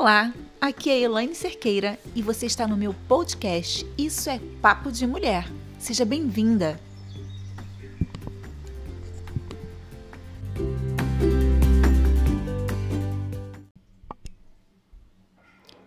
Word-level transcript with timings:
Olá, 0.00 0.32
aqui 0.58 0.88
é 0.88 0.98
Elaine 0.98 1.34
Cerqueira 1.34 1.98
e 2.16 2.22
você 2.22 2.46
está 2.46 2.66
no 2.66 2.74
meu 2.74 2.94
podcast 3.06 3.84
Isso 3.98 4.30
é 4.30 4.40
Papo 4.62 4.90
de 4.90 5.06
Mulher. 5.06 5.46
Seja 5.78 6.06
bem-vinda! 6.06 6.80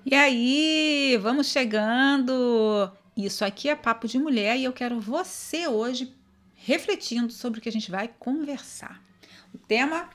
E 0.05 0.13
aí, 0.13 1.17
vamos 1.19 1.47
chegando! 1.47 2.91
Isso 3.17 3.43
aqui 3.43 3.67
é 3.67 3.75
Papo 3.75 4.07
de 4.07 4.19
Mulher 4.19 4.55
e 4.57 4.65
eu 4.65 4.73
quero 4.73 4.99
você 4.99 5.67
hoje 5.67 6.15
refletindo 6.53 7.33
sobre 7.33 7.57
o 7.57 7.61
que 7.63 7.69
a 7.69 7.71
gente 7.71 7.89
vai 7.89 8.07
conversar. 8.19 9.01
O 9.51 9.57
tema 9.57 10.07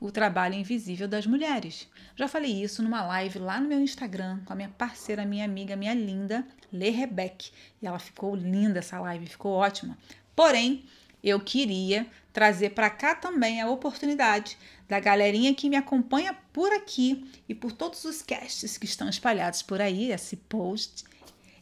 o 0.00 0.10
trabalho 0.10 0.54
invisível 0.54 1.08
das 1.08 1.26
mulheres. 1.26 1.88
Já 2.16 2.28
falei 2.28 2.62
isso 2.62 2.82
numa 2.82 3.02
live 3.04 3.38
lá 3.38 3.60
no 3.60 3.68
meu 3.68 3.80
Instagram 3.80 4.40
com 4.44 4.52
a 4.52 4.56
minha 4.56 4.68
parceira, 4.68 5.24
minha 5.24 5.44
amiga, 5.44 5.76
minha 5.76 5.94
linda, 5.94 6.46
Lê 6.72 6.90
Rebeck. 6.90 7.50
E 7.80 7.86
ela 7.86 7.98
ficou 7.98 8.34
linda 8.34 8.80
essa 8.80 9.00
live, 9.00 9.26
ficou 9.26 9.52
ótima. 9.52 9.96
Porém, 10.34 10.84
eu 11.22 11.40
queria 11.40 12.06
trazer 12.32 12.70
para 12.70 12.90
cá 12.90 13.14
também 13.14 13.62
a 13.62 13.70
oportunidade 13.70 14.58
da 14.86 15.00
galerinha 15.00 15.54
que 15.54 15.70
me 15.70 15.76
acompanha 15.76 16.36
por 16.52 16.70
aqui 16.72 17.30
e 17.48 17.54
por 17.54 17.72
todos 17.72 18.04
os 18.04 18.20
casts 18.20 18.76
que 18.76 18.84
estão 18.84 19.08
espalhados 19.08 19.62
por 19.62 19.80
aí, 19.80 20.12
esse 20.12 20.36
post, 20.36 21.04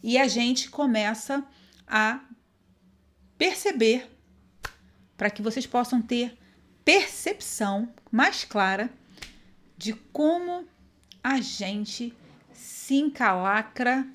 e 0.02 0.18
a 0.18 0.26
gente 0.26 0.68
começa 0.68 1.44
a 1.86 2.20
perceber 3.38 4.10
para 5.16 5.30
que 5.30 5.42
vocês 5.42 5.66
possam 5.66 6.02
ter 6.02 6.36
percepção 6.84 7.88
mais 8.10 8.44
clara 8.44 8.90
de 9.76 9.92
como 10.12 10.66
a 11.22 11.40
gente 11.40 12.14
se 12.52 12.96
encalacra 12.96 14.06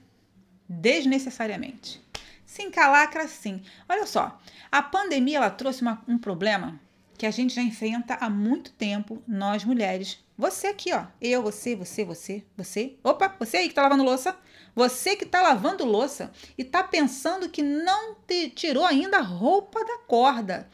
desnecessariamente. 0.67 2.01
Se 2.45 2.61
encalacra 2.63 3.27
sim. 3.27 3.61
Olha 3.87 4.05
só, 4.05 4.39
a 4.71 4.81
pandemia 4.81 5.37
ela 5.37 5.49
trouxe 5.49 5.81
uma, 5.81 6.01
um 6.07 6.17
problema 6.17 6.79
que 7.17 7.25
a 7.25 7.31
gente 7.31 7.55
já 7.55 7.61
enfrenta 7.61 8.15
há 8.15 8.29
muito 8.29 8.71
tempo, 8.71 9.21
nós 9.27 9.63
mulheres. 9.63 10.19
Você 10.37 10.67
aqui, 10.67 10.93
ó. 10.93 11.05
Eu, 11.19 11.41
você, 11.41 11.75
você, 11.75 12.05
você, 12.05 12.43
você. 12.55 12.95
Opa, 13.03 13.35
você 13.39 13.57
aí 13.57 13.69
que 13.69 13.73
tá 13.73 13.81
lavando 13.81 14.03
louça. 14.03 14.37
Você 14.75 15.15
que 15.15 15.25
tá 15.25 15.41
lavando 15.41 15.83
louça 15.83 16.31
e 16.55 16.63
tá 16.63 16.83
pensando 16.83 17.49
que 17.49 17.63
não 17.63 18.13
te 18.27 18.49
tirou 18.51 18.85
ainda 18.85 19.17
a 19.17 19.21
roupa 19.21 19.83
da 19.83 19.97
corda. 20.05 20.69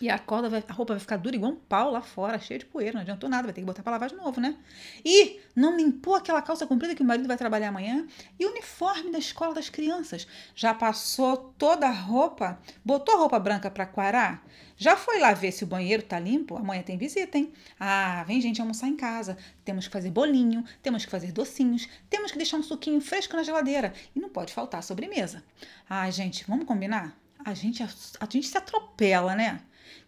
E 0.00 0.08
a 0.08 0.18
corda 0.18 0.48
vai, 0.48 0.64
a 0.66 0.72
roupa 0.72 0.94
vai 0.94 1.00
ficar 1.00 1.16
dura 1.16 1.34
igual 1.34 1.52
um 1.52 1.56
pau 1.56 1.90
lá 1.90 2.00
fora, 2.00 2.38
cheia 2.38 2.58
de 2.58 2.64
poeira, 2.64 2.94
não 2.94 3.00
adiantou 3.00 3.28
nada, 3.28 3.44
vai 3.44 3.52
ter 3.52 3.60
que 3.60 3.66
botar 3.66 3.82
para 3.82 3.92
lavar 3.92 4.08
de 4.08 4.14
novo, 4.14 4.40
né? 4.40 4.56
E 5.04 5.40
não 5.54 5.76
limpou 5.76 6.14
aquela 6.14 6.40
calça 6.40 6.66
comprida 6.66 6.94
que 6.94 7.02
o 7.02 7.04
marido 7.04 7.26
vai 7.26 7.36
trabalhar 7.36 7.68
amanhã. 7.68 8.06
E 8.38 8.46
o 8.46 8.50
uniforme 8.50 9.10
da 9.10 9.18
escola 9.18 9.52
das 9.52 9.68
crianças. 9.68 10.26
Já 10.54 10.72
passou 10.72 11.36
toda 11.58 11.86
a 11.86 11.90
roupa, 11.90 12.58
botou 12.84 13.14
a 13.14 13.18
roupa 13.18 13.38
branca 13.38 13.70
para 13.70 13.84
quarar? 13.84 14.42
Já 14.76 14.96
foi 14.96 15.18
lá 15.18 15.34
ver 15.34 15.52
se 15.52 15.64
o 15.64 15.66
banheiro 15.66 16.02
tá 16.02 16.18
limpo? 16.18 16.56
Amanhã 16.56 16.82
tem 16.82 16.96
visita, 16.96 17.36
hein? 17.36 17.52
Ah, 17.78 18.24
vem 18.26 18.40
gente 18.40 18.60
almoçar 18.62 18.88
em 18.88 18.96
casa. 18.96 19.36
Temos 19.62 19.86
que 19.86 19.92
fazer 19.92 20.10
bolinho, 20.10 20.64
temos 20.82 21.04
que 21.04 21.10
fazer 21.10 21.32
docinhos, 21.32 21.86
temos 22.08 22.30
que 22.30 22.38
deixar 22.38 22.56
um 22.56 22.62
suquinho 22.62 23.00
fresco 23.00 23.36
na 23.36 23.42
geladeira. 23.42 23.92
E 24.16 24.20
não 24.20 24.30
pode 24.30 24.54
faltar 24.54 24.82
sobremesa. 24.82 25.44
Ah, 25.88 26.10
gente, 26.10 26.44
vamos 26.48 26.64
combinar? 26.64 27.14
A 27.44 27.52
gente, 27.52 27.82
a, 27.82 27.88
a 28.20 28.24
gente 28.30 28.46
se 28.46 28.56
atropela, 28.56 29.34
né? 29.34 29.60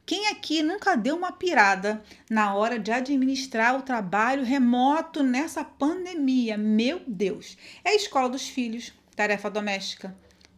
Quem 0.05 0.27
aqui 0.27 0.63
nunca 0.63 0.97
deu 0.97 1.17
uma 1.17 1.31
pirada 1.31 2.03
na 2.29 2.55
hora 2.55 2.77
de 2.77 2.91
administrar 2.91 3.79
o 3.79 3.83
trabalho 3.83 4.45
remoto 4.45 5.23
nessa 5.23 5.65
pandemia? 5.65 6.59
Meu 6.59 7.01
Deus! 7.07 7.57
É 7.85 7.91
a 7.91 7.95
escola 7.95 8.29
dos 8.29 8.49
filhos, 8.49 8.93
tarefa 9.15 9.49
doméstica. 9.49 10.15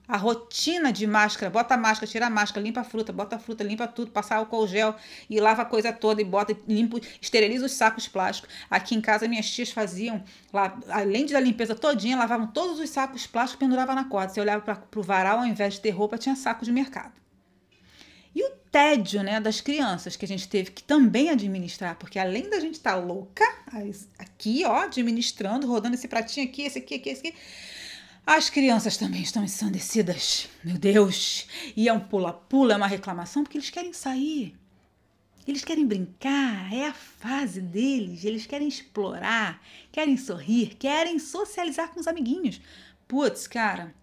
A 0.09 0.17
rotina 0.17 0.91
de 0.91 1.07
máscara, 1.07 1.51
bota 1.51 1.77
máscara, 1.77 2.11
tira 2.11 2.31
máscara, 2.31 2.65
limpa 2.65 2.81
a 2.81 2.85
fruta, 2.85 3.13
bota 3.13 3.37
a 3.37 3.39
fruta, 3.39 3.63
limpa 3.63 3.87
tudo, 3.87 4.11
passa 4.11 4.37
álcool 4.37 4.67
gel 4.67 4.95
e 5.29 5.39
lava 5.41 5.63
a 5.63 5.65
coisa 5.65 5.93
toda 5.93 6.23
e 6.23 6.25
bota, 6.25 6.57
limpa, 6.67 6.99
esteriliza 7.21 7.67
os 7.67 7.73
sacos 7.73 8.09
plásticos. 8.09 8.51
Aqui 8.71 8.95
em 8.95 9.01
casa 9.01 9.29
minhas 9.29 9.51
tias 9.51 9.71
faziam, 9.71 10.23
lá, 10.53 10.79
além 10.89 11.27
da 11.27 11.41
limpeza 11.41 11.75
todinha, 11.75 12.17
lavavam 12.17 12.47
todos 12.47 12.79
os 12.79 12.89
sacos 12.91 13.27
plásticos 13.27 13.57
e 13.57 13.65
penduravam 13.65 13.95
na 13.95 14.05
corda. 14.05 14.33
Você 14.33 14.41
olhava 14.41 14.63
para 14.63 14.83
o 14.97 15.03
varal, 15.03 15.39
ao 15.39 15.47
invés 15.47 15.75
de 15.75 15.81
ter 15.81 15.91
roupa, 15.91 16.19
tinha 16.19 16.35
saco 16.35 16.65
de 16.65 16.73
mercado. 16.73 17.24
Tédio 18.75 19.23
né, 19.23 19.39
das 19.41 19.61
crianças 19.61 20.17
que 20.17 20.25
a 20.25 20.29
gente 20.29 20.49
teve 20.49 20.73
que 20.73 20.83
também 20.83 21.31
administrar, 21.31 21.95
porque 21.95 22.19
além 22.19 22.51
da 22.51 22.59
gente 22.59 22.75
estar 22.75 22.95
tá 22.95 22.99
louca, 22.99 23.45
aqui, 24.19 24.65
ó, 24.65 24.79
administrando, 24.81 25.69
rodando 25.69 25.95
esse 25.95 26.09
pratinho 26.09 26.49
aqui, 26.49 26.63
esse 26.63 26.81
aqui, 26.81 26.97
aqui, 26.97 27.09
esse 27.11 27.29
aqui, 27.29 27.39
as 28.27 28.51
crianças 28.51 28.97
também 28.97 29.23
estão 29.23 29.45
ensandecidas. 29.45 30.49
Meu 30.65 30.77
Deus! 30.77 31.47
E 31.77 31.89
é 31.89 31.93
um 31.93 32.01
pula-pula, 32.01 32.75
é 32.75 32.77
uma 32.77 32.89
reclamação, 32.89 33.45
porque 33.45 33.59
eles 33.59 33.71
querem 33.71 33.93
sair. 33.93 34.57
Eles 35.47 35.63
querem 35.63 35.87
brincar, 35.87 36.75
é 36.75 36.89
a 36.89 36.93
fase 36.93 37.61
deles. 37.61 38.25
Eles 38.25 38.45
querem 38.45 38.67
explorar, 38.67 39.63
querem 39.93 40.17
sorrir, 40.17 40.75
querem 40.75 41.21
socializar 41.21 41.91
com 41.91 42.01
os 42.01 42.09
amiguinhos. 42.09 42.61
Putz, 43.07 43.47
cara, 43.47 43.95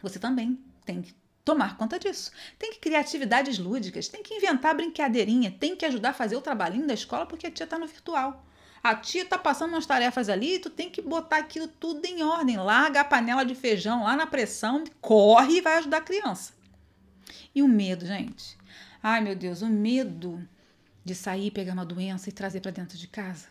você 0.00 0.20
também 0.20 0.56
tem 0.84 1.02
que 1.02 1.12
tomar 1.44 1.76
conta 1.76 1.98
disso. 1.98 2.32
Tem 2.58 2.72
que 2.72 2.78
criar 2.78 3.00
atividades 3.00 3.58
lúdicas, 3.58 4.08
tem 4.08 4.22
que 4.22 4.34
inventar 4.34 4.74
brincadeirinha, 4.74 5.50
tem 5.50 5.76
que 5.76 5.84
ajudar 5.84 6.10
a 6.10 6.14
fazer 6.14 6.36
o 6.36 6.40
trabalhinho 6.40 6.86
da 6.86 6.94
escola 6.94 7.26
porque 7.26 7.46
a 7.46 7.50
tia 7.50 7.64
está 7.64 7.78
no 7.78 7.86
virtual. 7.86 8.44
A 8.82 8.94
tia 8.94 9.22
está 9.22 9.38
passando 9.38 9.70
umas 9.70 9.86
tarefas 9.86 10.28
ali 10.28 10.54
e 10.54 10.58
tu 10.58 10.70
tem 10.70 10.90
que 10.90 11.00
botar 11.00 11.38
aquilo 11.38 11.68
tudo 11.68 12.04
em 12.04 12.22
ordem. 12.22 12.56
Larga 12.56 13.00
a 13.00 13.04
panela 13.04 13.44
de 13.44 13.54
feijão 13.54 14.04
lá 14.04 14.16
na 14.16 14.26
pressão, 14.26 14.84
corre 15.00 15.58
e 15.58 15.60
vai 15.60 15.78
ajudar 15.78 15.98
a 15.98 16.02
criança. 16.02 16.52
E 17.54 17.62
o 17.62 17.68
medo, 17.68 18.04
gente? 18.04 18.58
Ai, 19.02 19.22
meu 19.22 19.34
Deus, 19.34 19.62
o 19.62 19.68
medo 19.68 20.46
de 21.04 21.14
sair, 21.14 21.50
pegar 21.50 21.72
uma 21.72 21.84
doença 21.84 22.28
e 22.28 22.32
trazer 22.32 22.60
para 22.60 22.70
dentro 22.70 22.98
de 22.98 23.06
casa. 23.06 23.46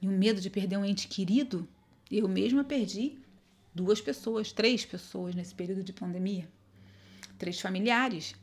E 0.00 0.06
o 0.06 0.12
medo 0.12 0.40
de 0.40 0.50
perder 0.50 0.76
um 0.76 0.84
ente 0.84 1.08
querido. 1.08 1.68
Eu 2.08 2.28
mesma 2.28 2.62
perdi 2.62 3.18
duas 3.74 4.00
pessoas, 4.00 4.52
três 4.52 4.84
pessoas 4.84 5.34
nesse 5.34 5.54
período 5.54 5.82
de 5.82 5.92
pandemia 5.92 6.48
três 7.38 7.60
familiares. 7.60 8.34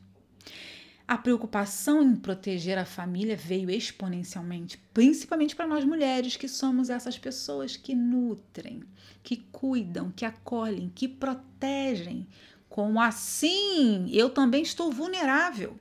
A 1.06 1.18
preocupação 1.18 2.02
em 2.02 2.16
proteger 2.16 2.78
a 2.78 2.86
família 2.86 3.36
veio 3.36 3.70
exponencialmente, 3.70 4.78
principalmente 4.94 5.54
para 5.54 5.66
nós 5.66 5.84
mulheres, 5.84 6.36
que 6.36 6.48
somos 6.48 6.88
essas 6.88 7.18
pessoas 7.18 7.76
que 7.76 7.94
nutrem, 7.94 8.82
que 9.22 9.36
cuidam, 9.52 10.10
que 10.10 10.24
acolhem, 10.24 10.90
que 10.94 11.06
protegem. 11.06 12.26
Como 12.70 12.98
assim 12.98 14.08
eu 14.10 14.30
também 14.30 14.62
estou 14.62 14.90
vulnerável. 14.90 15.78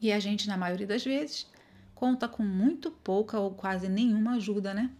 E 0.00 0.10
a 0.10 0.18
gente, 0.18 0.48
na 0.48 0.56
maioria 0.56 0.86
das 0.86 1.04
vezes, 1.04 1.46
conta 1.94 2.26
com 2.26 2.42
muito 2.42 2.90
pouca 2.90 3.38
ou 3.38 3.52
quase 3.52 3.88
nenhuma 3.88 4.36
ajuda, 4.36 4.72
né? 4.72 4.90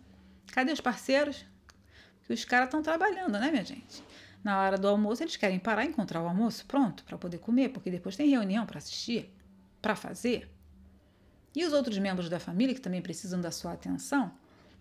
Cadê 0.48 0.70
os 0.70 0.80
parceiros? 0.80 1.44
Que 2.26 2.32
os 2.32 2.44
caras 2.44 2.68
estão 2.68 2.82
trabalhando, 2.82 3.38
né, 3.38 3.50
minha 3.50 3.64
gente? 3.64 4.04
Na 4.42 4.60
hora 4.60 4.76
do 4.76 4.88
almoço, 4.88 5.22
eles 5.22 5.36
querem 5.36 5.58
parar 5.58 5.84
e 5.84 5.88
encontrar 5.88 6.22
o 6.22 6.26
almoço 6.26 6.64
pronto 6.66 7.04
para 7.04 7.16
poder 7.16 7.38
comer, 7.38 7.68
porque 7.68 7.90
depois 7.90 8.16
tem 8.16 8.28
reunião 8.28 8.66
para 8.66 8.78
assistir, 8.78 9.32
para 9.80 9.94
fazer. 9.94 10.50
E 11.54 11.64
os 11.64 11.72
outros 11.72 11.98
membros 11.98 12.28
da 12.28 12.40
família 12.40 12.74
que 12.74 12.80
também 12.80 13.02
precisam 13.02 13.40
da 13.40 13.50
sua 13.50 13.72
atenção, 13.72 14.32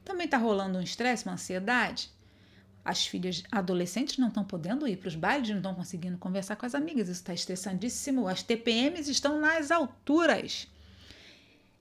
também 0.04 0.26
está 0.26 0.38
rolando 0.38 0.80
um 0.80 0.82
estresse, 0.82 1.26
uma 1.26 1.34
ansiedade. 1.34 2.10
As 2.84 3.06
filhas 3.06 3.44
adolescentes 3.52 4.18
não 4.18 4.30
estão 4.30 4.44
podendo 4.44 4.88
ir 4.88 4.98
para 4.98 5.10
os 5.10 5.16
bailes, 5.16 5.50
não 5.50 5.58
estão 5.58 5.76
conseguindo 5.76 6.18
conversar 6.18 6.56
com 6.56 6.66
as 6.66 6.74
amigas, 6.74 7.08
isso 7.08 7.22
está 7.22 7.34
estressantíssimo. 7.34 8.28
As 8.28 8.42
TPMs 8.42 9.12
estão 9.12 9.40
nas 9.40 9.70
alturas. 9.70 10.68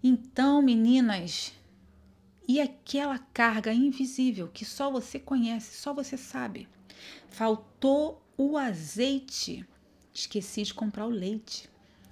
Então, 0.03 0.61
meninas, 0.61 1.55
e 2.47 2.61
aquela 2.61 3.19
carga 3.33 3.73
invisível 3.73 4.49
que 4.49 4.65
só 4.65 4.91
você 4.91 5.19
conhece, 5.19 5.77
só 5.77 5.95
você 5.95 6.19
sabe? 6.19 6.69
Faltou 7.29 8.23
o 8.37 8.57
azeite. 8.57 9.67
Esqueci 10.13 10.63
de 10.63 10.75
comprar 10.75 11.07
o 11.07 11.11
leite. 11.11 11.69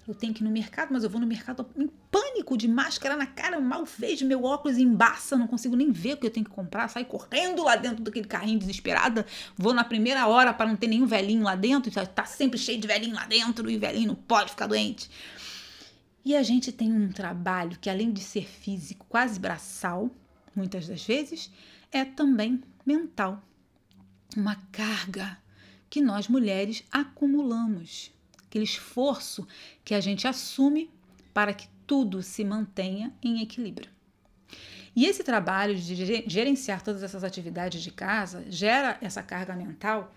Eu 0.07 0.15
tenho 0.15 0.33
que 0.33 0.43
ir 0.43 0.45
no 0.45 0.51
mercado, 0.51 0.91
mas 0.91 1.05
eu 1.05 1.11
vou 1.11 1.21
no 1.21 1.27
mercado 1.27 1.67
em 1.77 1.87
pânico, 2.11 2.57
de 2.57 2.67
máscara 2.67 3.15
na 3.15 3.27
cara, 3.27 3.61
mal 3.61 3.85
vejo, 3.85 4.25
meu 4.27 4.43
óculos 4.43 4.79
embaça, 4.79 5.37
não 5.37 5.47
consigo 5.47 5.77
nem 5.77 5.93
ver 5.93 6.15
o 6.15 6.17
que 6.17 6.27
eu 6.27 6.31
tenho 6.31 6.47
que 6.47 6.53
comprar, 6.53 6.89
saio 6.89 7.05
correndo 7.05 7.63
lá 7.63 7.77
dentro 7.77 8.03
daquele 8.03 8.27
carrinho 8.27 8.59
desesperada, 8.59 9.27
vou 9.55 9.75
na 9.75 9.85
primeira 9.85 10.27
hora 10.27 10.55
para 10.55 10.67
não 10.67 10.77
ter 10.77 10.87
nenhum 10.87 11.07
velhinho 11.07 11.43
lá 11.43 11.55
dentro, 11.55 11.91
tá, 11.93 12.07
tá 12.07 12.25
sempre 12.25 12.59
cheio 12.59 12.81
de 12.81 12.87
velhinho 12.87 13.15
lá 13.15 13.27
dentro 13.27 13.69
e 13.71 13.77
velhinho 13.77 14.09
não 14.09 14.15
pode 14.15 14.51
ficar 14.51 14.67
doente. 14.67 15.11
E 16.25 16.35
a 16.35 16.43
gente 16.43 16.73
tem 16.73 16.91
um 16.91 17.13
trabalho 17.13 17.79
que 17.79 17.91
além 17.91 18.11
de 18.11 18.21
ser 18.21 18.47
físico, 18.47 19.05
quase 19.11 19.39
braçal, 19.39 20.11
muitas 20.57 20.89
das 20.89 21.05
vezes, 21.05 21.51
é 21.93 22.05
também 22.05 22.63
mental 22.87 23.43
uma 24.37 24.57
carga 24.71 25.39
que 25.89 26.01
nós 26.01 26.29
mulheres 26.29 26.85
acumulamos, 26.91 28.13
aquele 28.47 28.65
esforço 28.65 29.47
que 29.85 29.95
a 29.95 30.01
gente 30.01 30.27
assume 30.29 30.91
para 31.33 31.53
que 31.53 31.69
tudo 31.87 32.23
se 32.23 32.45
mantenha 32.45 33.13
em 33.23 33.43
equilíbrio. 33.43 33.91
E 34.95 35.07
esse 35.07 35.23
trabalho 35.23 35.77
de 35.77 35.95
gerenciar 36.29 36.83
todas 36.83 37.03
essas 37.03 37.23
atividades 37.23 37.83
de 37.83 37.91
casa 37.91 38.45
gera 38.49 38.99
essa 39.01 39.23
carga 39.23 39.55
mental 39.55 40.13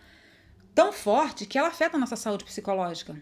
tão 0.73 0.91
forte 0.91 1.45
que 1.45 1.57
ela 1.57 1.67
afeta 1.67 1.97
a 1.97 1.99
nossa 1.99 2.15
saúde 2.15 2.43
psicológica. 2.43 3.15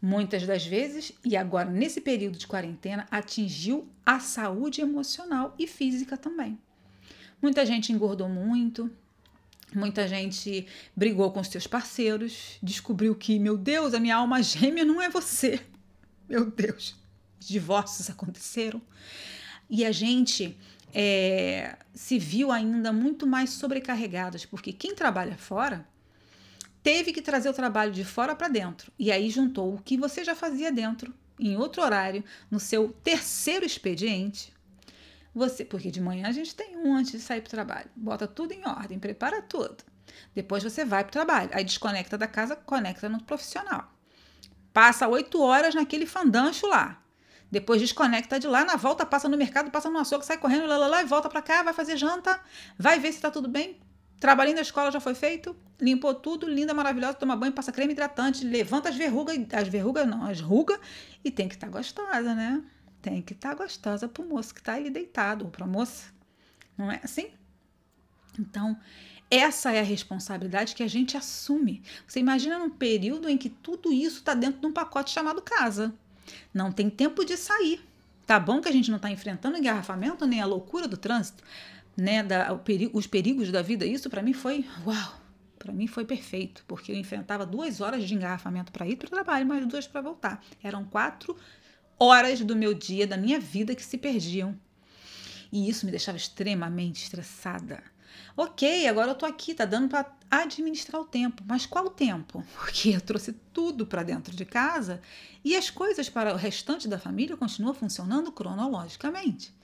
Muitas 0.00 0.46
das 0.46 0.66
vezes, 0.66 1.12
e 1.24 1.36
agora 1.36 1.70
nesse 1.70 2.00
período 2.00 2.38
de 2.38 2.46
quarentena, 2.46 3.06
atingiu 3.10 3.88
a 4.04 4.20
saúde 4.20 4.80
emocional 4.80 5.54
e 5.58 5.66
física 5.66 6.16
também. 6.16 6.58
Muita 7.40 7.66
gente 7.66 7.92
engordou 7.92 8.28
muito, 8.28 8.90
muita 9.76 10.06
gente 10.08 10.66
brigou 10.96 11.30
com 11.30 11.40
os 11.40 11.48
seus 11.48 11.66
parceiros, 11.66 12.58
descobriu 12.62 13.14
que, 13.14 13.38
meu 13.38 13.56
Deus, 13.56 13.94
a 13.94 14.00
minha 14.00 14.16
alma 14.16 14.42
gêmea 14.42 14.84
não 14.84 15.00
é 15.00 15.08
você. 15.08 15.60
Meu 16.28 16.50
Deus, 16.50 16.96
divórcios 17.38 18.08
aconteceram. 18.08 18.80
E 19.68 19.84
a 19.84 19.92
gente 19.92 20.56
é, 20.94 21.76
se 21.92 22.18
viu 22.18 22.52
ainda 22.52 22.92
muito 22.92 23.26
mais 23.26 23.50
sobrecarregadas, 23.50 24.46
porque 24.46 24.72
quem 24.72 24.94
trabalha 24.94 25.36
fora 25.36 25.86
teve 26.82 27.12
que 27.12 27.20
trazer 27.20 27.48
o 27.48 27.54
trabalho 27.54 27.90
de 27.90 28.04
fora 28.04 28.36
para 28.36 28.46
dentro. 28.46 28.92
E 28.98 29.10
aí 29.10 29.28
juntou 29.28 29.74
o 29.74 29.82
que 29.82 29.96
você 29.96 30.22
já 30.22 30.36
fazia 30.36 30.70
dentro, 30.70 31.12
em 31.40 31.56
outro 31.56 31.82
horário, 31.82 32.22
no 32.50 32.60
seu 32.60 32.94
terceiro 33.02 33.66
expediente. 33.66 34.52
Você, 35.34 35.64
porque 35.64 35.90
de 35.90 36.00
manhã 36.00 36.28
a 36.28 36.32
gente 36.32 36.54
tem 36.54 36.76
um 36.76 36.94
antes 36.94 37.12
de 37.12 37.20
sair 37.20 37.40
para 37.40 37.48
o 37.48 37.50
trabalho. 37.50 37.90
Bota 37.96 38.26
tudo 38.26 38.52
em 38.52 38.66
ordem, 38.66 38.98
prepara 38.98 39.42
tudo. 39.42 39.76
Depois 40.34 40.62
você 40.62 40.84
vai 40.84 41.02
para 41.02 41.08
o 41.08 41.12
trabalho. 41.12 41.50
Aí 41.52 41.64
desconecta 41.64 42.16
da 42.16 42.26
casa, 42.26 42.54
conecta 42.54 43.08
no 43.08 43.22
profissional. 43.22 43.92
Passa 44.72 45.08
oito 45.08 45.40
horas 45.42 45.74
naquele 45.74 46.06
fandancho 46.06 46.66
lá. 46.66 47.00
Depois 47.50 47.80
desconecta 47.80 48.38
de 48.38 48.46
lá, 48.46 48.64
na 48.64 48.76
volta 48.76 49.06
passa 49.06 49.28
no 49.28 49.36
mercado, 49.36 49.70
passa 49.70 49.90
no 49.90 49.98
açougue, 49.98 50.26
sai 50.26 50.38
correndo, 50.38 50.66
lá, 50.66 50.76
lá, 50.76 50.86
lá, 50.86 51.02
e 51.02 51.06
volta 51.06 51.28
para 51.28 51.42
cá, 51.42 51.62
vai 51.62 51.72
fazer 51.72 51.96
janta, 51.96 52.40
vai 52.76 52.98
ver 52.98 53.12
se 53.12 53.18
está 53.18 53.30
tudo 53.30 53.48
bem, 53.48 53.78
Trabalhinho 54.24 54.56
da 54.56 54.62
escola 54.62 54.90
já 54.90 55.00
foi 55.00 55.14
feito, 55.14 55.54
limpou 55.78 56.14
tudo, 56.14 56.48
linda, 56.48 56.72
maravilhosa, 56.72 57.12
toma 57.12 57.36
banho, 57.36 57.52
passa 57.52 57.70
creme 57.70 57.92
hidratante, 57.92 58.42
levanta 58.42 58.88
as 58.88 58.96
verrugas, 58.96 59.36
as 59.52 59.68
verrugas 59.68 60.06
não, 60.06 60.24
as 60.24 60.40
rugas, 60.40 60.78
e 61.22 61.30
tem 61.30 61.46
que 61.46 61.54
estar 61.54 61.66
tá 61.66 61.72
gostosa, 61.72 62.34
né? 62.34 62.62
Tem 63.04 63.20
que 63.20 63.34
estar 63.34 63.50
tá 63.50 63.54
gostosa 63.54 64.08
pro 64.08 64.24
moço 64.24 64.54
que 64.54 64.62
tá 64.62 64.76
ali 64.76 64.88
deitado, 64.88 65.44
ou 65.44 65.50
pra 65.50 65.66
moça. 65.66 66.10
Não 66.74 66.90
é 66.90 67.02
assim? 67.04 67.28
Então, 68.38 68.80
essa 69.30 69.72
é 69.72 69.80
a 69.80 69.82
responsabilidade 69.82 70.74
que 70.74 70.82
a 70.82 70.88
gente 70.88 71.14
assume. 71.14 71.82
Você 72.08 72.18
imagina 72.18 72.58
num 72.58 72.70
período 72.70 73.28
em 73.28 73.36
que 73.36 73.50
tudo 73.50 73.92
isso 73.92 74.20
está 74.20 74.32
dentro 74.32 74.58
de 74.58 74.66
um 74.66 74.72
pacote 74.72 75.10
chamado 75.10 75.42
casa. 75.42 75.94
Não 76.54 76.72
tem 76.72 76.88
tempo 76.88 77.26
de 77.26 77.36
sair. 77.36 77.86
Tá 78.26 78.40
bom 78.40 78.62
que 78.62 78.70
a 78.70 78.72
gente 78.72 78.90
não 78.90 78.96
está 78.96 79.10
enfrentando 79.10 79.58
engarrafamento 79.58 80.26
nem 80.26 80.40
a 80.40 80.46
loucura 80.46 80.88
do 80.88 80.96
trânsito, 80.96 81.44
né, 81.94 82.22
da, 82.22 82.56
perigo, 82.56 82.98
os 82.98 83.06
perigos 83.06 83.52
da 83.52 83.60
vida, 83.60 83.84
isso 83.84 84.08
para 84.08 84.22
mim 84.22 84.32
foi 84.32 84.64
uau, 84.86 85.20
para 85.58 85.74
mim 85.74 85.86
foi 85.86 86.06
perfeito, 86.06 86.64
porque 86.66 86.90
eu 86.90 86.96
enfrentava 86.96 87.44
duas 87.44 87.82
horas 87.82 88.02
de 88.02 88.14
engarrafamento 88.14 88.72
para 88.72 88.88
ir 88.88 88.96
para 88.96 89.08
o 89.08 89.10
trabalho, 89.10 89.44
mais 89.44 89.66
duas 89.66 89.86
para 89.86 90.00
voltar. 90.00 90.42
Eram 90.62 90.86
quatro 90.86 91.36
horas 91.98 92.40
do 92.40 92.56
meu 92.56 92.74
dia, 92.74 93.06
da 93.06 93.16
minha 93.16 93.38
vida 93.38 93.74
que 93.74 93.84
se 93.84 93.98
perdiam. 93.98 94.58
E 95.52 95.68
isso 95.68 95.86
me 95.86 95.90
deixava 95.90 96.16
extremamente 96.16 97.02
estressada. 97.02 97.82
Ok, 98.36 98.86
agora 98.88 99.12
eu 99.12 99.14
tô 99.14 99.24
aqui, 99.24 99.54
tá 99.54 99.64
dando 99.64 99.88
para 99.88 100.12
administrar 100.30 101.00
o 101.00 101.04
tempo. 101.04 101.42
Mas 101.46 101.66
qual 101.66 101.88
tempo? 101.88 102.44
Porque 102.58 102.90
eu 102.90 103.00
trouxe 103.00 103.32
tudo 103.52 103.86
para 103.86 104.02
dentro 104.02 104.34
de 104.34 104.44
casa 104.44 105.00
e 105.44 105.54
as 105.54 105.70
coisas 105.70 106.08
para 106.08 106.34
o 106.34 106.36
restante 106.36 106.88
da 106.88 106.98
família 106.98 107.36
continuam 107.36 107.74
funcionando 107.74 108.32
cronologicamente. 108.32 109.54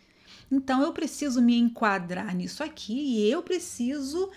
Então 0.50 0.82
eu 0.82 0.92
preciso 0.92 1.42
me 1.42 1.56
enquadrar 1.56 2.34
nisso 2.34 2.62
aqui 2.62 2.94
e 2.94 3.30
eu 3.30 3.42
preciso 3.42 4.30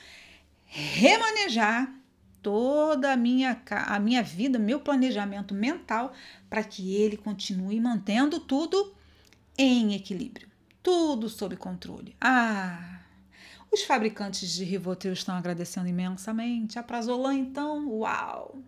remanejar 0.66 1.94
toda 2.44 3.14
a 3.14 3.18
minha, 3.18 3.60
a 3.70 4.00
minha 4.00 4.22
vida, 4.22 4.60
meu 4.60 4.80
planejamento 4.80 5.56
mental, 5.56 6.14
para 6.50 6.64
que 6.64 6.94
ele 6.96 7.18
continue 7.18 7.80
mantendo 7.80 8.40
tudo 8.40 8.94
em 9.58 9.96
equilíbrio, 9.96 10.48
tudo 10.84 11.30
sob 11.30 11.56
controle. 11.56 12.16
Ah, 12.20 13.00
os 13.72 13.82
fabricantes 13.84 14.54
de 14.54 14.64
Rivotril 14.64 15.14
estão 15.14 15.36
agradecendo 15.36 15.88
imensamente. 15.88 16.78
A 16.78 16.84
Prazolam, 16.84 17.34
então, 17.34 17.90
uau! 17.90 18.60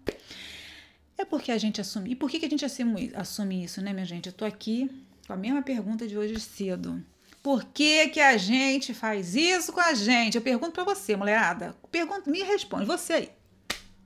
É 1.18 1.24
porque 1.24 1.52
a 1.52 1.58
gente 1.58 1.80
assume. 1.80 2.12
E 2.12 2.16
por 2.16 2.30
que, 2.30 2.40
que 2.40 2.46
a 2.46 2.50
gente 2.50 2.66
assume, 2.66 3.12
assume 3.14 3.64
isso, 3.64 3.82
né, 3.82 3.94
minha 3.94 4.06
gente? 4.06 4.28
Eu 4.28 4.34
tô 4.34 4.46
aqui 4.46 4.90
com 5.28 5.34
a 5.34 5.38
mesma 5.38 5.62
pergunta 5.62 6.08
de 6.08 6.18
hoje 6.18 6.40
cedo. 6.40 7.04
Por 7.44 7.64
que, 7.66 8.10
que 8.10 8.20
a 8.20 8.38
gente 8.38 8.94
faz 8.94 9.36
isso 9.36 9.72
com 9.72 9.80
a 9.80 9.94
gente? 9.94 10.36
Eu 10.36 10.42
pergunto 10.42 10.72
para 10.72 10.84
você, 10.84 11.16
mulherada. 11.16 11.76
Pergunta, 11.92 12.30
me 12.30 12.42
responde. 12.42 12.86
Você 12.86 13.14
aí. 13.14 13.30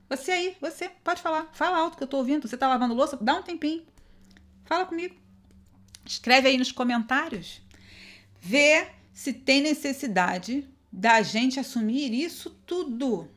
Você 0.09 0.31
aí, 0.31 0.57
você. 0.59 0.89
Pode 1.03 1.21
falar. 1.21 1.50
Fala 1.53 1.77
alto 1.77 1.97
que 1.97 2.03
eu 2.03 2.07
tô 2.07 2.17
ouvindo. 2.17 2.47
Você 2.47 2.57
tá 2.57 2.67
lavando 2.67 2.94
louça? 2.94 3.17
Dá 3.21 3.35
um 3.35 3.44
tempinho. 3.44 3.85
Fala 4.65 4.85
comigo. 4.85 5.15
Escreve 6.06 6.47
aí 6.47 6.57
nos 6.57 6.71
comentários. 6.71 7.61
Vê 8.41 8.88
se 9.13 9.31
tem 9.33 9.61
necessidade 9.61 10.67
da 10.91 11.21
gente 11.21 11.59
assumir 11.59 12.13
isso 12.13 12.50
tudo. 12.65 13.29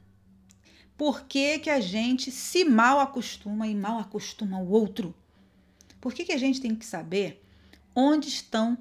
Por 0.96 1.22
que, 1.24 1.58
que 1.58 1.70
a 1.70 1.80
gente 1.80 2.30
se 2.30 2.64
mal 2.64 3.00
acostuma 3.00 3.66
e 3.66 3.74
mal 3.74 3.98
acostuma 3.98 4.58
o 4.58 4.70
outro? 4.70 5.14
Por 6.00 6.14
que, 6.14 6.24
que 6.24 6.32
a 6.32 6.38
gente 6.38 6.60
tem 6.60 6.74
que 6.74 6.86
saber 6.86 7.42
onde 7.94 8.28
estão 8.28 8.78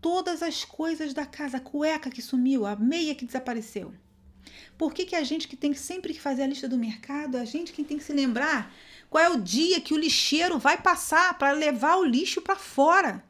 todas 0.00 0.42
as 0.42 0.64
coisas 0.64 1.12
da 1.12 1.26
casa, 1.26 1.58
a 1.58 1.60
cueca 1.60 2.10
que 2.10 2.22
sumiu, 2.22 2.66
a 2.66 2.74
meia 2.76 3.14
que 3.14 3.26
desapareceu. 3.26 3.92
Por 4.76 4.94
que, 4.94 5.04
que 5.04 5.16
a 5.16 5.22
gente 5.22 5.46
que 5.46 5.56
tem 5.56 5.74
sempre 5.74 6.14
que 6.14 6.20
fazer 6.20 6.42
a 6.42 6.46
lista 6.46 6.68
do 6.68 6.78
mercado, 6.78 7.36
a 7.36 7.44
gente 7.44 7.72
que 7.72 7.84
tem 7.84 7.98
que 7.98 8.04
se 8.04 8.12
lembrar 8.12 8.72
qual 9.10 9.24
é 9.24 9.28
o 9.28 9.40
dia 9.40 9.80
que 9.80 9.92
o 9.92 9.98
lixeiro 9.98 10.56
vai 10.56 10.80
passar 10.80 11.36
para 11.36 11.50
levar 11.50 11.96
o 11.96 12.04
lixo 12.04 12.40
para 12.40 12.54
fora? 12.54 13.24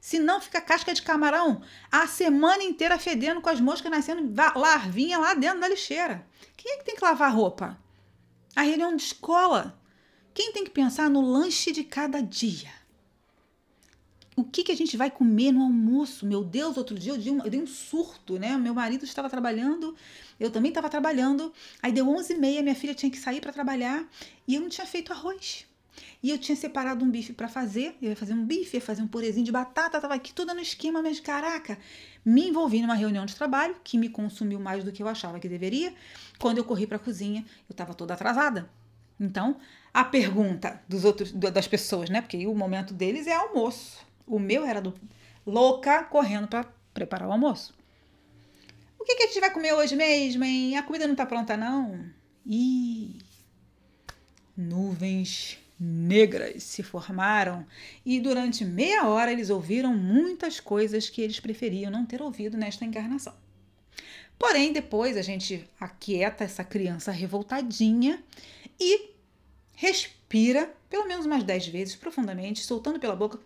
Se 0.00 0.18
não 0.18 0.40
fica 0.40 0.60
casca 0.60 0.94
de 0.94 1.02
camarão 1.02 1.62
a 1.92 2.06
semana 2.06 2.62
inteira 2.62 2.98
fedendo 2.98 3.42
com 3.42 3.50
as 3.50 3.60
moscas 3.60 3.90
nascendo 3.90 4.32
larvinha 4.56 5.18
lá 5.18 5.34
dentro 5.34 5.60
da 5.60 5.68
lixeira. 5.68 6.26
Quem 6.56 6.72
é 6.72 6.76
que 6.78 6.84
tem 6.84 6.96
que 6.96 7.04
lavar 7.04 7.34
roupa? 7.34 7.78
A 8.54 8.62
reunião 8.62 8.96
de 8.96 9.02
escola. 9.02 9.78
Quem 10.32 10.52
tem 10.52 10.64
que 10.64 10.70
pensar 10.70 11.10
no 11.10 11.20
lanche 11.20 11.70
de 11.70 11.84
cada 11.84 12.22
dia? 12.22 12.72
O 14.36 14.44
que, 14.44 14.64
que 14.64 14.72
a 14.72 14.76
gente 14.76 14.98
vai 14.98 15.10
comer 15.10 15.50
no 15.50 15.62
almoço? 15.62 16.26
Meu 16.26 16.44
Deus, 16.44 16.76
outro 16.76 16.98
dia 16.98 17.12
eu 17.12 17.18
dei 17.18 17.32
um, 17.32 17.42
eu 17.42 17.50
dei 17.50 17.60
um 17.60 17.66
surto, 17.66 18.38
né? 18.38 18.54
Meu 18.58 18.74
marido 18.74 19.02
estava 19.06 19.30
trabalhando, 19.30 19.96
eu 20.38 20.50
também 20.50 20.68
estava 20.68 20.90
trabalhando. 20.90 21.50
Aí 21.82 21.90
deu 21.90 22.04
11h30, 22.04 22.62
minha 22.62 22.74
filha 22.74 22.94
tinha 22.94 23.10
que 23.10 23.18
sair 23.18 23.40
para 23.40 23.50
trabalhar 23.50 24.06
e 24.46 24.54
eu 24.54 24.60
não 24.60 24.68
tinha 24.68 24.86
feito 24.86 25.10
arroz. 25.10 25.66
E 26.22 26.30
eu 26.30 26.36
tinha 26.36 26.54
separado 26.54 27.02
um 27.02 27.10
bife 27.10 27.32
para 27.32 27.48
fazer, 27.48 27.96
eu 28.02 28.10
ia 28.10 28.16
fazer 28.16 28.34
um 28.34 28.44
bife, 28.44 28.76
ia 28.76 28.80
fazer 28.80 29.00
um 29.00 29.08
purezinho 29.08 29.46
de 29.46 29.52
batata, 29.52 29.98
tava 29.98 30.14
aqui 30.14 30.34
tudo 30.34 30.52
no 30.52 30.60
esquema, 30.60 31.00
mas 31.00 31.18
caraca, 31.18 31.78
me 32.22 32.48
envolvi 32.48 32.82
numa 32.82 32.94
reunião 32.94 33.24
de 33.24 33.34
trabalho 33.34 33.76
que 33.82 33.96
me 33.96 34.10
consumiu 34.10 34.60
mais 34.60 34.84
do 34.84 34.92
que 34.92 35.02
eu 35.02 35.08
achava 35.08 35.40
que 35.40 35.48
deveria. 35.48 35.94
Quando 36.38 36.58
eu 36.58 36.64
corri 36.64 36.86
para 36.86 36.96
a 36.96 37.00
cozinha, 37.00 37.40
eu 37.68 37.72
estava 37.72 37.94
toda 37.94 38.12
atrasada. 38.12 38.68
Então, 39.18 39.56
a 39.94 40.04
pergunta 40.04 40.82
dos 40.86 41.06
outros 41.06 41.32
das 41.32 41.66
pessoas, 41.66 42.10
né? 42.10 42.20
Porque 42.20 42.46
o 42.46 42.54
momento 42.54 42.92
deles 42.92 43.26
é 43.26 43.34
almoço. 43.34 44.04
O 44.26 44.38
meu 44.38 44.64
era 44.64 44.80
do 44.80 44.92
louca 45.46 46.02
correndo 46.04 46.48
para 46.48 46.64
preparar 46.92 47.28
o 47.28 47.32
almoço. 47.32 47.74
O 48.98 49.04
que, 49.04 49.14
que 49.14 49.22
a 49.22 49.26
gente 49.26 49.40
vai 49.40 49.52
comer 49.52 49.72
hoje 49.72 49.94
mesmo, 49.94 50.42
hein? 50.42 50.76
A 50.76 50.82
comida 50.82 51.06
não 51.06 51.14
tá 51.14 51.24
pronta, 51.24 51.56
não? 51.56 52.04
Ih, 52.44 53.18
nuvens 54.56 55.58
negras 55.78 56.62
se 56.62 56.82
formaram 56.82 57.66
e 58.04 58.18
durante 58.18 58.64
meia 58.64 59.06
hora 59.06 59.30
eles 59.30 59.50
ouviram 59.50 59.94
muitas 59.94 60.58
coisas 60.58 61.10
que 61.10 61.20
eles 61.20 61.38
preferiam 61.38 61.90
não 61.90 62.06
ter 62.06 62.22
ouvido 62.22 62.56
nesta 62.56 62.84
encarnação. 62.84 63.34
Porém, 64.38 64.72
depois 64.72 65.16
a 65.16 65.22
gente 65.22 65.68
aquieta 65.78 66.44
essa 66.44 66.64
criança 66.64 67.10
revoltadinha 67.10 68.22
e 68.80 69.10
respira 70.26 70.74
pelo 70.90 71.06
menos 71.06 71.24
umas 71.24 71.42
10 71.42 71.68
vezes 71.68 71.96
profundamente, 71.96 72.64
soltando 72.64 72.98
pela 72.98 73.16
boca 73.16 73.38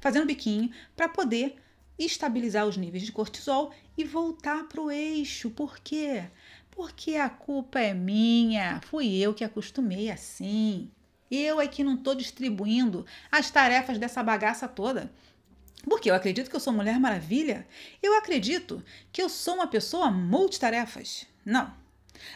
fazendo 0.00 0.26
biquinho 0.26 0.70
para 0.94 1.08
poder 1.08 1.56
estabilizar 1.98 2.66
os 2.66 2.76
níveis 2.76 3.04
de 3.04 3.12
cortisol 3.12 3.72
e 3.96 4.04
voltar 4.04 4.64
para 4.64 4.80
o 4.80 4.90
eixo. 4.90 5.50
Por 5.50 5.78
quê? 5.78 6.24
Porque 6.70 7.16
a 7.16 7.28
culpa 7.28 7.80
é 7.80 7.94
minha, 7.94 8.80
fui 8.86 9.16
eu 9.16 9.32
que 9.32 9.44
acostumei 9.44 10.10
assim. 10.10 10.90
Eu 11.30 11.60
é 11.60 11.66
que 11.66 11.82
não 11.82 11.94
estou 11.94 12.14
distribuindo 12.14 13.04
as 13.32 13.50
tarefas 13.50 13.98
dessa 13.98 14.22
bagaça 14.22 14.68
toda. 14.68 15.10
Porque 15.84 16.10
eu 16.10 16.14
acredito 16.14 16.50
que 16.50 16.56
eu 16.56 16.60
sou 16.60 16.72
Mulher 16.72 17.00
Maravilha? 17.00 17.66
Eu 18.02 18.16
acredito 18.18 18.82
que 19.10 19.22
eu 19.22 19.28
sou 19.28 19.54
uma 19.54 19.66
pessoa 19.66 20.10
multitarefas? 20.10 21.26
Não. 21.44 21.85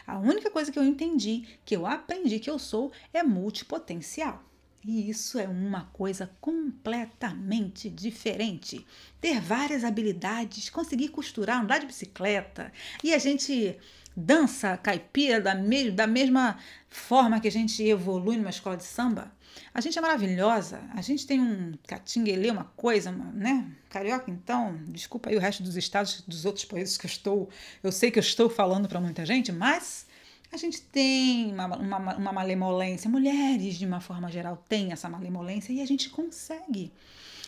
A 0.05 0.17
única 0.17 0.49
coisa 0.49 0.71
que 0.71 0.79
eu 0.79 0.83
entendi, 0.83 1.45
que 1.65 1.75
eu 1.75 1.85
aprendi 1.85 2.39
que 2.39 2.49
eu 2.49 2.59
sou, 2.59 2.91
é 3.13 3.23
multipotencial. 3.23 4.43
E 4.83 5.09
isso 5.09 5.37
é 5.37 5.47
uma 5.47 5.85
coisa 5.93 6.31
completamente 6.41 7.87
diferente. 7.89 8.85
Ter 9.19 9.39
várias 9.39 9.83
habilidades, 9.83 10.71
conseguir 10.71 11.09
costurar, 11.09 11.61
andar 11.61 11.79
de 11.79 11.85
bicicleta. 11.85 12.73
E 13.03 13.13
a 13.13 13.19
gente 13.19 13.77
dança 14.15 14.77
caipira 14.77 15.39
da, 15.39 15.55
me 15.55 15.91
da 15.91 16.07
mesma 16.07 16.57
forma 16.89 17.39
que 17.39 17.47
a 17.47 17.51
gente 17.51 17.83
evolui 17.83 18.37
numa 18.37 18.49
escola 18.49 18.77
de 18.77 18.83
samba. 18.83 19.31
A 19.73 19.81
gente 19.81 19.97
é 19.97 20.01
maravilhosa, 20.01 20.81
a 20.93 21.01
gente 21.01 21.25
tem 21.25 21.39
um 21.39 21.73
catinguelê, 21.87 22.49
uma 22.49 22.65
coisa, 22.75 23.09
uma, 23.09 23.31
né? 23.31 23.69
Carioca, 23.89 24.29
então, 24.31 24.79
desculpa 24.87 25.29
aí 25.29 25.35
o 25.35 25.39
resto 25.39 25.63
dos 25.63 25.75
estados, 25.75 26.21
dos 26.21 26.45
outros 26.45 26.65
países 26.65 26.97
que 26.97 27.05
eu 27.05 27.09
estou, 27.09 27.49
eu 27.83 27.91
sei 27.91 28.11
que 28.11 28.19
eu 28.19 28.21
estou 28.21 28.49
falando 28.49 28.87
para 28.87 29.01
muita 29.01 29.25
gente, 29.25 29.51
mas 29.51 30.05
a 30.51 30.57
gente 30.57 30.81
tem 30.81 31.51
uma, 31.53 31.77
uma, 31.77 32.15
uma 32.17 32.33
malemolência, 32.33 33.09
mulheres 33.09 33.75
de 33.75 33.85
uma 33.85 34.01
forma 34.01 34.29
geral 34.29 34.63
têm 34.67 34.91
essa 34.91 35.09
malemolência 35.09 35.71
e 35.71 35.81
a 35.81 35.85
gente 35.85 36.09
consegue. 36.09 36.91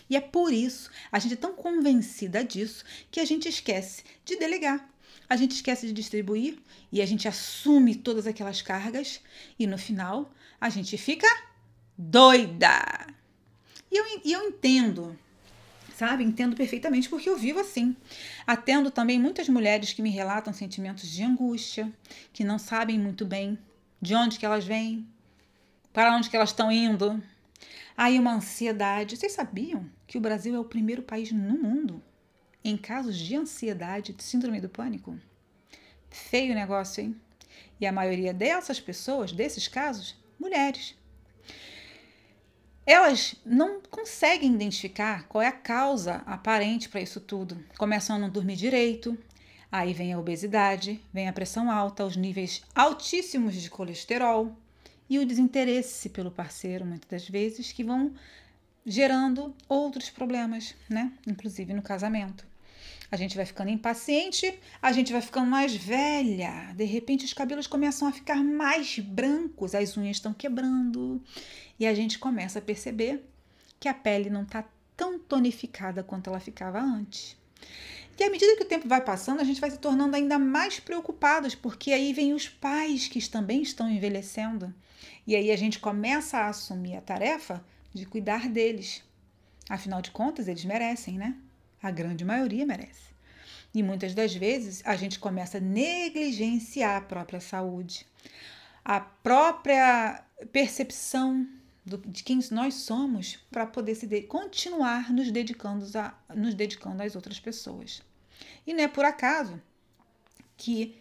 E 0.09 0.15
é 0.15 0.21
por 0.21 0.53
isso, 0.53 0.89
a 1.11 1.19
gente 1.19 1.33
é 1.33 1.37
tão 1.37 1.53
convencida 1.53 2.43
disso 2.43 2.83
que 3.09 3.19
a 3.19 3.25
gente 3.25 3.47
esquece 3.47 4.03
de 4.23 4.37
delegar. 4.37 4.92
A 5.33 5.35
gente 5.35 5.55
esquece 5.55 5.87
de 5.87 5.93
distribuir 5.93 6.59
e 6.91 7.01
a 7.01 7.07
gente 7.07 7.27
assume 7.27 7.95
todas 7.95 8.27
aquelas 8.27 8.61
cargas 8.61 9.19
e 9.57 9.65
no 9.65 9.79
final 9.79 10.31
a 10.61 10.69
gente 10.69 10.95
fica 10.95 11.25
doida. 11.97 13.07
E 13.91 13.97
eu, 13.97 14.21
e 14.23 14.31
eu 14.31 14.43
entendo 14.43 15.17
sabe? 15.95 16.23
Entendo 16.23 16.55
perfeitamente 16.55 17.09
porque 17.09 17.27
eu 17.27 17.35
vivo 17.35 17.59
assim. 17.59 17.95
Atendo 18.45 18.91
também 18.91 19.19
muitas 19.19 19.49
mulheres 19.49 19.91
que 19.91 20.03
me 20.03 20.11
relatam 20.11 20.53
sentimentos 20.53 21.09
de 21.09 21.23
angústia, 21.23 21.91
que 22.31 22.43
não 22.43 22.59
sabem 22.59 22.99
muito 22.99 23.25
bem 23.25 23.57
de 23.99 24.13
onde 24.13 24.37
que 24.37 24.45
elas 24.45 24.63
vêm, 24.63 25.03
para 25.91 26.15
onde 26.15 26.29
que 26.29 26.35
elas 26.35 26.49
estão 26.49 26.71
indo. 26.71 27.19
Aí 27.97 28.19
uma 28.19 28.35
ansiedade. 28.35 29.17
Vocês 29.17 29.31
sabiam 29.31 29.89
que 30.05 30.15
o 30.15 30.21
Brasil 30.21 30.53
é 30.53 30.59
o 30.59 30.63
primeiro 30.63 31.01
país 31.01 31.31
no 31.31 31.57
mundo 31.57 32.03
em 32.63 32.77
casos 32.77 33.17
de 33.17 33.35
ansiedade, 33.35 34.13
de 34.13 34.23
síndrome 34.23 34.61
do 34.61 34.69
pânico? 34.69 35.19
Feio 36.09 36.55
negócio, 36.55 37.03
hein? 37.03 37.15
E 37.79 37.85
a 37.85 37.91
maioria 37.91 38.33
dessas 38.33 38.79
pessoas, 38.79 39.31
desses 39.31 39.67
casos, 39.67 40.15
mulheres 40.39 40.95
elas 42.85 43.35
não 43.45 43.81
conseguem 43.89 44.53
identificar 44.53 45.25
qual 45.27 45.41
é 45.41 45.47
a 45.47 45.51
causa 45.51 46.15
aparente 46.25 46.89
para 46.89 47.01
isso 47.01 47.19
tudo. 47.19 47.63
Começam 47.77 48.15
a 48.15 48.19
não 48.19 48.29
dormir 48.29 48.55
direito, 48.55 49.17
aí 49.71 49.93
vem 49.93 50.13
a 50.13 50.19
obesidade, 50.19 51.01
vem 51.13 51.29
a 51.29 51.33
pressão 51.33 51.71
alta, 51.71 52.05
os 52.05 52.17
níveis 52.17 52.61
altíssimos 52.75 53.55
de 53.55 53.69
colesterol 53.69 54.53
e 55.09 55.17
o 55.17 55.25
desinteresse 55.25 56.09
pelo 56.09 56.31
parceiro, 56.31 56.85
muitas 56.85 57.09
das 57.09 57.29
vezes, 57.29 57.71
que 57.71 57.83
vão 57.83 58.13
gerando 58.85 59.55
outros 59.69 60.09
problemas, 60.09 60.75
né? 60.89 61.13
Inclusive 61.25 61.73
no 61.73 61.81
casamento. 61.81 62.45
A 63.13 63.15
gente 63.15 63.35
vai 63.35 63.45
ficando 63.45 63.69
impaciente, 63.69 64.59
a 64.81 64.91
gente 64.91 65.13
vai 65.13 65.21
ficando 65.21 65.45
mais 65.45 65.75
velha. 65.75 66.73
De 66.75 66.83
repente, 66.83 67.23
os 67.23 67.31
cabelos 67.31 67.67
começam 67.67 68.07
a 68.07 68.11
ficar 68.11 68.43
mais 68.43 68.97
brancos, 68.97 69.75
as 69.75 69.95
unhas 69.95 70.17
estão 70.17 70.33
quebrando. 70.33 71.21
E 71.79 71.85
a 71.85 71.93
gente 71.93 72.17
começa 72.17 72.57
a 72.57 72.61
perceber 72.63 73.23
que 73.79 73.87
a 73.87 73.93
pele 73.93 74.31
não 74.31 74.41
está 74.41 74.65
tão 74.97 75.19
tonificada 75.19 76.01
quanto 76.01 76.31
ela 76.31 76.39
ficava 76.39 76.79
antes. 76.79 77.37
E 78.17 78.23
à 78.23 78.31
medida 78.31 78.55
que 78.55 78.63
o 78.63 78.67
tempo 78.67 78.87
vai 78.87 78.99
passando, 78.99 79.41
a 79.41 79.43
gente 79.43 79.61
vai 79.61 79.69
se 79.69 79.77
tornando 79.77 80.15
ainda 80.15 80.39
mais 80.39 80.79
preocupados, 80.79 81.53
porque 81.53 81.91
aí 81.91 82.13
vem 82.13 82.33
os 82.33 82.49
pais 82.49 83.07
que 83.07 83.29
também 83.29 83.61
estão 83.61 83.87
envelhecendo. 83.91 84.73
E 85.27 85.35
aí 85.35 85.51
a 85.51 85.55
gente 85.55 85.77
começa 85.77 86.39
a 86.39 86.47
assumir 86.47 86.95
a 86.95 87.01
tarefa 87.01 87.63
de 87.93 88.07
cuidar 88.07 88.49
deles. 88.49 89.03
Afinal 89.69 90.01
de 90.01 90.09
contas, 90.09 90.47
eles 90.47 90.65
merecem, 90.65 91.19
né? 91.19 91.37
A 91.83 91.91
grande 91.91 92.25
maioria 92.25 92.65
merece. 92.65 93.13
E 93.73 93.83
muitas 93.83 94.15
das 94.15 94.33
vezes 94.33 94.81
a 94.85 94.95
gente 94.95 95.19
começa 95.19 95.57
a 95.57 95.61
negligenciar 95.61 96.95
a 96.95 97.05
própria 97.05 97.41
saúde, 97.41 98.07
a 98.85 99.01
própria 99.01 100.23
percepção 100.51 101.47
do, 101.85 101.97
de 101.97 102.23
quem 102.23 102.39
nós 102.51 102.75
somos 102.75 103.37
para 103.51 103.65
poder 103.65 103.95
se 103.95 104.07
de, 104.07 104.21
continuar 104.21 105.11
nos 105.11 105.29
dedicando, 105.29 105.85
a, 105.97 106.13
nos 106.33 106.53
dedicando 106.53 107.03
às 107.03 107.15
outras 107.15 107.39
pessoas. 107.39 108.01
E 108.65 108.73
não 108.73 108.83
é 108.83 108.87
por 108.87 109.03
acaso 109.03 109.61
que, 110.55 110.97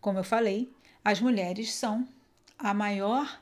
como 0.00 0.18
eu 0.18 0.24
falei, 0.24 0.70
as 1.04 1.20
mulheres 1.20 1.72
são 1.72 2.06
a 2.58 2.74
maior, 2.74 3.40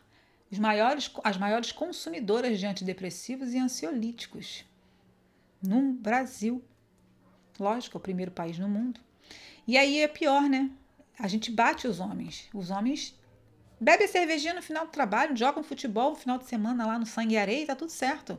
os 0.51 0.59
maiores, 0.59 1.11
as 1.25 1.37
maiores 1.37 1.73
consumidoras 1.73 2.61
de 2.61 2.67
antidepressivos 2.67 3.53
e 3.53 3.59
ansiolíticos 3.59 4.65
no 5.63 5.93
Brasil. 5.95 6.63
Lógico, 7.59 7.97
é 7.97 7.99
o 7.99 8.03
primeiro 8.03 8.31
país 8.31 8.59
no 8.59 8.69
mundo. 8.69 9.01
E 9.67 9.77
aí 9.77 10.01
é 10.01 10.09
pior, 10.09 10.43
né? 10.43 10.71
A 11.19 11.29
gente 11.29 11.51
bate 11.51 11.89
os 11.89 11.99
homens. 11.99 12.49
Os 12.55 12.71
homens 12.71 13.19
bebem 13.81 14.07
cervejinha 14.07 14.55
no 14.55 14.63
final 14.63 14.87
do 14.87 14.93
trabalho, 14.93 15.37
jogam 15.37 15.63
futebol 15.63 16.11
no 16.11 16.17
final 16.17 16.39
de 16.39 16.47
semana 16.47 16.87
lá 16.87 16.99
no 16.99 17.07
sangue 17.07 17.35
e 17.35 17.39
areia, 17.39 17.67
tá 17.67 17.75
tudo 17.75 17.91
certo. 17.91 18.39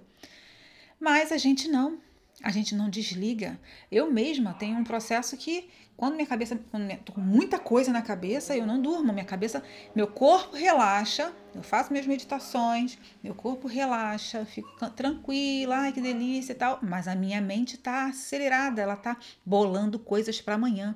Mas 1.00 1.31
a 1.31 1.38
gente 1.38 1.67
não. 1.67 2.00
A 2.44 2.51
gente 2.51 2.75
não 2.75 2.89
desliga. 2.89 3.60
Eu 3.91 4.12
mesma 4.12 4.53
tenho 4.53 4.77
um 4.77 4.84
processo 4.84 5.36
que 5.36 5.70
quando 5.98 6.13
minha 6.13 6.27
cabeça, 6.27 6.60
quando 6.70 6.96
tô 7.00 7.12
com 7.12 7.22
muita 7.22 7.58
coisa 7.58 7.91
na 7.91 8.03
cabeça, 8.03 8.56
eu 8.56 8.67
não 8.67 8.79
durmo. 8.79 9.12
Minha 9.12 9.25
cabeça, 9.25 9.63
meu 9.96 10.06
corpo 10.06 10.56
relaxa, 10.56 11.34
eu 11.56 11.63
faço 11.63 11.91
minhas 11.91 12.06
meditações, 12.06 13.00
meu 13.24 13.34
corpo 13.34 13.67
relaxa, 13.67 14.46
fico 14.46 14.70
tranquila, 14.91 15.77
ai 15.77 15.91
que 15.91 16.00
delícia 16.00 16.51
e 16.51 16.56
tal. 16.56 16.77
Mas 16.84 17.08
a 17.08 17.15
minha 17.15 17.41
mente 17.41 17.74
está 17.74 18.06
acelerada, 18.06 18.79
ela 18.79 18.94
está 18.94 19.17
bolando 19.44 19.98
coisas 19.98 20.39
para 20.39 20.53
amanhã. 20.53 20.96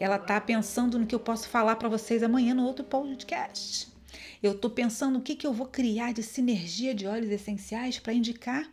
Ela 0.00 0.16
está 0.16 0.40
pensando 0.40 0.98
no 0.98 1.06
que 1.06 1.14
eu 1.14 1.20
posso 1.20 1.48
falar 1.48 1.76
para 1.76 1.88
vocês 1.88 2.24
amanhã 2.24 2.52
no 2.52 2.64
outro 2.64 2.84
podcast. 2.84 3.86
Eu 4.42 4.52
estou 4.52 4.72
pensando 4.72 5.20
o 5.20 5.22
que, 5.22 5.36
que 5.36 5.46
eu 5.46 5.52
vou 5.52 5.66
criar 5.66 6.12
de 6.12 6.24
sinergia 6.24 6.92
de 6.92 7.06
óleos 7.06 7.30
essenciais 7.30 8.00
para 8.00 8.12
indicar 8.12 8.68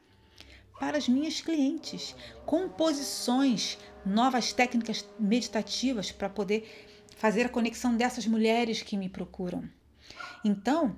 para 0.79 0.98
as 0.98 1.07
minhas 1.07 1.41
clientes, 1.41 2.15
composições, 2.45 3.77
novas 4.05 4.53
técnicas 4.53 5.05
meditativas 5.19 6.12
para 6.12 6.29
poder 6.29 7.05
fazer 7.17 7.45
a 7.45 7.50
conexão 7.50 7.98
dessas 7.98 8.25
mulheres 8.25 8.81
que 8.81 8.95
me 8.95 9.09
procuram. 9.09 9.69
Então, 10.43 10.95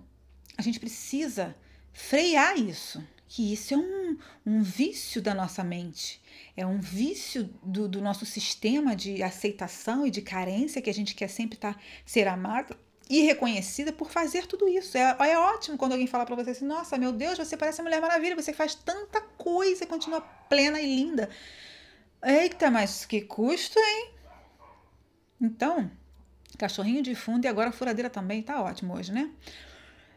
a 0.58 0.62
gente 0.62 0.80
precisa 0.80 1.56
frear 1.92 2.58
isso, 2.58 3.04
que 3.28 3.52
isso 3.52 3.74
é 3.74 3.78
um, 3.78 4.18
um 4.46 4.62
vício 4.62 5.22
da 5.22 5.34
nossa 5.34 5.64
mente, 5.64 6.22
é 6.56 6.66
um 6.66 6.80
vício 6.80 7.50
do, 7.64 7.88
do 7.88 8.02
nosso 8.02 8.26
sistema 8.26 8.96
de 8.96 9.24
aceitação 9.24 10.06
e 10.06 10.12
de 10.12 10.22
carência 10.22 10.82
que 10.82 10.90
a 10.90 10.94
gente 10.94 11.16
quer 11.16 11.28
sempre 11.28 11.58
tá, 11.58 11.76
ser 12.06 12.28
amado 12.28 12.78
e 13.12 13.24
reconhecida 13.24 13.92
por 13.92 14.10
fazer 14.10 14.48
tudo 14.48 14.70
isso. 14.70 14.98
É, 14.98 15.18
é 15.20 15.38
ótimo 15.38 15.78
quando 15.78 15.92
alguém 15.92 16.08
fala 16.08 16.26
para 16.26 16.36
você 16.36 16.52
assim: 16.52 16.66
Nossa, 16.66 16.98
meu 16.98 17.12
Deus, 17.12 17.38
você 17.38 17.58
parece 17.58 17.82
a 17.82 17.84
Mulher 17.84 18.00
Maravilha, 18.00 18.38
você 18.38 18.54
faz 18.54 18.74
tanta 18.74 19.20
coisa 19.38 19.84
e 19.84 19.88
continua 19.88 20.22
plena 20.22 20.80
e 20.80 20.86
linda. 20.86 21.30
Eita, 22.24 22.72
mas 22.72 23.04
que 23.04 23.20
custo, 23.20 23.78
hein? 23.78 24.12
Então, 25.42 25.92
cachorrinho 26.58 27.04
de 27.04 27.14
fundo 27.14 27.44
e 27.44 27.48
agora 27.50 27.74
furadeira 27.74 28.10
também 28.10 28.42
tá 28.42 28.62
ótimo 28.62 28.96
hoje, 28.96 29.12
né? 29.12 29.30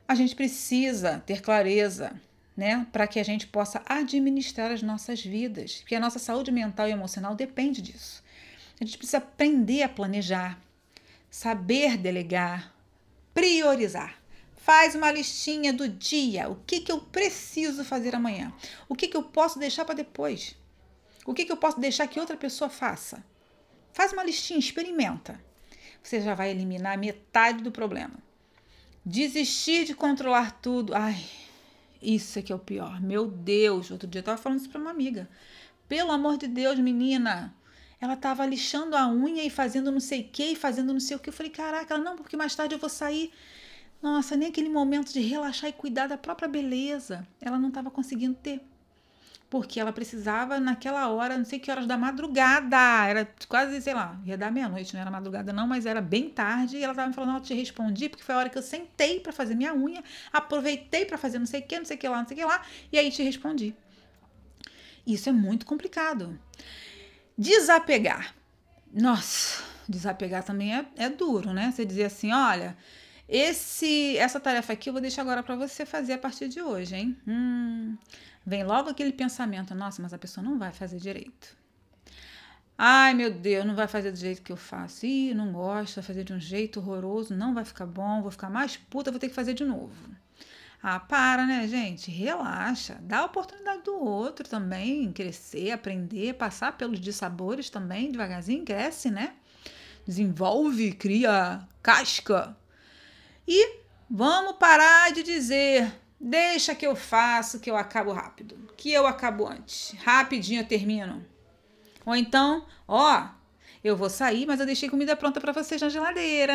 A 0.06 0.14
gente 0.14 0.36
precisa 0.36 1.18
ter 1.26 1.40
clareza, 1.40 2.14
né, 2.56 2.86
para 2.92 3.06
que 3.08 3.18
a 3.18 3.24
gente 3.24 3.46
possa 3.46 3.82
administrar 3.86 4.70
as 4.70 4.82
nossas 4.82 5.24
vidas, 5.24 5.78
porque 5.78 5.94
a 5.94 6.00
nossa 6.00 6.20
saúde 6.20 6.52
mental 6.52 6.86
e 6.86 6.92
emocional 6.92 7.34
depende 7.34 7.82
disso. 7.82 8.22
A 8.80 8.84
gente 8.84 8.98
precisa 8.98 9.18
aprender 9.18 9.82
a 9.82 9.88
planejar, 9.88 10.60
saber 11.30 11.96
delegar, 11.96 12.73
priorizar. 13.34 14.22
Faz 14.56 14.94
uma 14.94 15.12
listinha 15.12 15.72
do 15.72 15.86
dia. 15.88 16.48
O 16.48 16.56
que, 16.66 16.80
que 16.80 16.90
eu 16.90 17.00
preciso 17.00 17.84
fazer 17.84 18.14
amanhã? 18.14 18.50
O 18.88 18.94
que, 18.94 19.08
que 19.08 19.16
eu 19.16 19.22
posso 19.22 19.58
deixar 19.58 19.84
para 19.84 19.96
depois? 19.96 20.56
O 21.26 21.34
que, 21.34 21.44
que 21.44 21.52
eu 21.52 21.56
posso 21.56 21.78
deixar 21.78 22.06
que 22.06 22.20
outra 22.20 22.36
pessoa 22.36 22.70
faça? 22.70 23.22
Faz 23.92 24.12
uma 24.12 24.24
listinha, 24.24 24.58
experimenta. 24.58 25.38
Você 26.02 26.20
já 26.20 26.34
vai 26.34 26.50
eliminar 26.50 26.96
metade 26.96 27.62
do 27.62 27.70
problema. 27.70 28.14
Desistir 29.04 29.84
de 29.84 29.94
controlar 29.94 30.60
tudo. 30.60 30.94
Ai, 30.94 31.22
isso 32.00 32.38
é 32.38 32.42
que 32.42 32.52
é 32.52 32.56
o 32.56 32.58
pior. 32.58 33.00
Meu 33.00 33.26
Deus, 33.26 33.90
outro 33.90 34.08
dia 34.08 34.18
eu 34.18 34.22
estava 34.22 34.40
falando 34.40 34.60
isso 34.60 34.70
para 34.70 34.80
uma 34.80 34.90
amiga. 34.90 35.28
Pelo 35.88 36.12
amor 36.12 36.38
de 36.38 36.46
Deus, 36.46 36.78
menina, 36.78 37.54
ela 38.04 38.14
estava 38.14 38.44
lixando 38.46 38.96
a 38.96 39.08
unha 39.08 39.42
e 39.44 39.50
fazendo 39.50 39.90
não 39.92 40.00
sei 40.00 40.20
o 40.22 40.28
que, 40.28 40.44
e 40.52 40.56
fazendo 40.56 40.92
não 40.92 41.00
sei 41.00 41.16
o 41.16 41.20
que. 41.20 41.28
Eu 41.30 41.32
falei, 41.32 41.50
caraca, 41.52 41.94
ela, 41.94 42.02
não, 42.04 42.16
porque 42.16 42.36
mais 42.36 42.54
tarde 42.54 42.74
eu 42.74 42.78
vou 42.78 42.90
sair. 42.90 43.32
Nossa, 44.02 44.36
nem 44.36 44.48
aquele 44.48 44.68
momento 44.68 45.12
de 45.12 45.20
relaxar 45.20 45.70
e 45.70 45.72
cuidar 45.72 46.06
da 46.06 46.18
própria 46.18 46.48
beleza 46.48 47.26
ela 47.40 47.58
não 47.58 47.68
estava 47.68 47.90
conseguindo 47.90 48.36
ter. 48.36 48.60
porque 49.54 49.78
ela 49.78 49.92
precisava 49.92 50.58
naquela 50.58 51.08
hora, 51.08 51.38
não 51.38 51.44
sei 51.44 51.60
que 51.60 51.70
horas 51.70 51.86
da 51.86 51.96
madrugada, 51.96 52.76
era 53.06 53.28
quase, 53.48 53.80
sei 53.80 53.94
lá, 53.94 54.18
ia 54.24 54.36
dar 54.36 54.50
meia-noite, 54.50 54.92
não 54.94 55.00
era 55.00 55.10
madrugada 55.12 55.52
não, 55.52 55.66
mas 55.68 55.86
era 55.86 56.00
bem 56.00 56.28
tarde, 56.28 56.76
e 56.76 56.82
ela 56.82 56.92
tava 56.92 57.06
me 57.08 57.14
falando, 57.14 57.30
não, 57.30 57.36
eu 57.38 57.42
te 57.42 57.54
respondi, 57.54 58.08
porque 58.08 58.24
foi 58.24 58.34
a 58.34 58.38
hora 58.38 58.48
que 58.50 58.58
eu 58.58 58.62
sentei 58.62 59.20
para 59.20 59.32
fazer 59.32 59.54
minha 59.54 59.72
unha, 59.72 60.02
aproveitei 60.32 61.04
para 61.04 61.16
fazer 61.16 61.38
não 61.38 61.46
sei 61.46 61.60
o 61.60 61.62
que, 61.62 61.78
não 61.78 61.84
sei 61.84 61.96
o 61.96 62.00
que 62.00 62.08
lá, 62.08 62.18
não 62.18 62.26
sei 62.26 62.36
o 62.36 62.40
que 62.40 62.44
lá, 62.44 62.62
e 62.90 62.98
aí 62.98 63.12
te 63.12 63.22
respondi. 63.22 63.76
Isso 65.06 65.28
é 65.28 65.32
muito 65.32 65.66
complicado. 65.66 66.36
Desapegar. 67.36 68.34
Nossa, 68.92 69.62
desapegar 69.88 70.44
também 70.44 70.74
é, 70.74 70.86
é 70.96 71.08
duro, 71.08 71.52
né? 71.52 71.72
Você 71.72 71.84
dizer 71.84 72.04
assim, 72.04 72.32
olha, 72.32 72.76
esse, 73.28 74.16
essa 74.18 74.38
tarefa 74.38 74.72
aqui 74.72 74.88
eu 74.88 74.92
vou 74.92 75.02
deixar 75.02 75.22
agora 75.22 75.42
para 75.42 75.56
você 75.56 75.84
fazer 75.84 76.12
a 76.12 76.18
partir 76.18 76.48
de 76.48 76.60
hoje, 76.60 76.94
hein? 76.94 77.16
Hum, 77.26 77.96
vem 78.46 78.62
logo 78.62 78.90
aquele 78.90 79.12
pensamento: 79.12 79.74
nossa, 79.74 80.00
mas 80.00 80.12
a 80.12 80.18
pessoa 80.18 80.44
não 80.44 80.58
vai 80.58 80.72
fazer 80.72 80.98
direito. 80.98 81.56
Ai, 82.76 83.14
meu 83.14 83.32
Deus, 83.32 83.64
não 83.64 83.74
vai 83.74 83.86
fazer 83.86 84.10
do 84.10 84.18
jeito 84.18 84.42
que 84.42 84.52
eu 84.52 84.56
faço. 84.56 85.06
Ih, 85.06 85.32
não 85.32 85.52
gosto, 85.52 85.96
vai 85.96 86.04
fazer 86.04 86.24
de 86.24 86.32
um 86.32 86.40
jeito 86.40 86.80
horroroso, 86.80 87.34
não 87.34 87.54
vai 87.54 87.64
ficar 87.64 87.86
bom, 87.86 88.20
vou 88.20 88.30
ficar 88.30 88.50
mais 88.50 88.76
puta, 88.76 89.10
vou 89.10 89.20
ter 89.20 89.28
que 89.28 89.34
fazer 89.34 89.54
de 89.54 89.64
novo. 89.64 89.94
Ah, 90.86 91.00
para, 91.00 91.46
né, 91.46 91.66
gente? 91.66 92.10
Relaxa. 92.10 92.98
Dá 93.00 93.20
a 93.20 93.24
oportunidade 93.24 93.84
do 93.84 93.98
outro 93.98 94.46
também 94.46 95.10
crescer, 95.14 95.70
aprender, 95.70 96.34
passar 96.34 96.76
pelos 96.76 97.00
dissabores 97.00 97.70
também, 97.70 98.12
devagarzinho, 98.12 98.66
cresce, 98.66 99.10
né? 99.10 99.32
Desenvolve, 100.06 100.92
cria 100.92 101.66
casca. 101.82 102.54
E 103.48 103.78
vamos 104.10 104.56
parar 104.56 105.10
de 105.10 105.22
dizer 105.22 105.90
Deixa 106.20 106.74
que 106.74 106.86
eu 106.86 106.94
faço, 106.94 107.60
que 107.60 107.70
eu 107.70 107.76
acabo 107.76 108.12
rápido. 108.12 108.54
Que 108.76 108.92
eu 108.92 109.06
acabo 109.06 109.46
antes. 109.46 109.94
Rapidinho 110.04 110.60
eu 110.60 110.68
termino. 110.68 111.24
Ou 112.04 112.14
então, 112.14 112.66
ó, 112.86 113.28
eu 113.82 113.96
vou 113.96 114.10
sair, 114.10 114.44
mas 114.44 114.60
eu 114.60 114.66
deixei 114.66 114.90
comida 114.90 115.16
pronta 115.16 115.40
para 115.40 115.52
vocês 115.52 115.80
na 115.80 115.88
geladeira. 115.88 116.54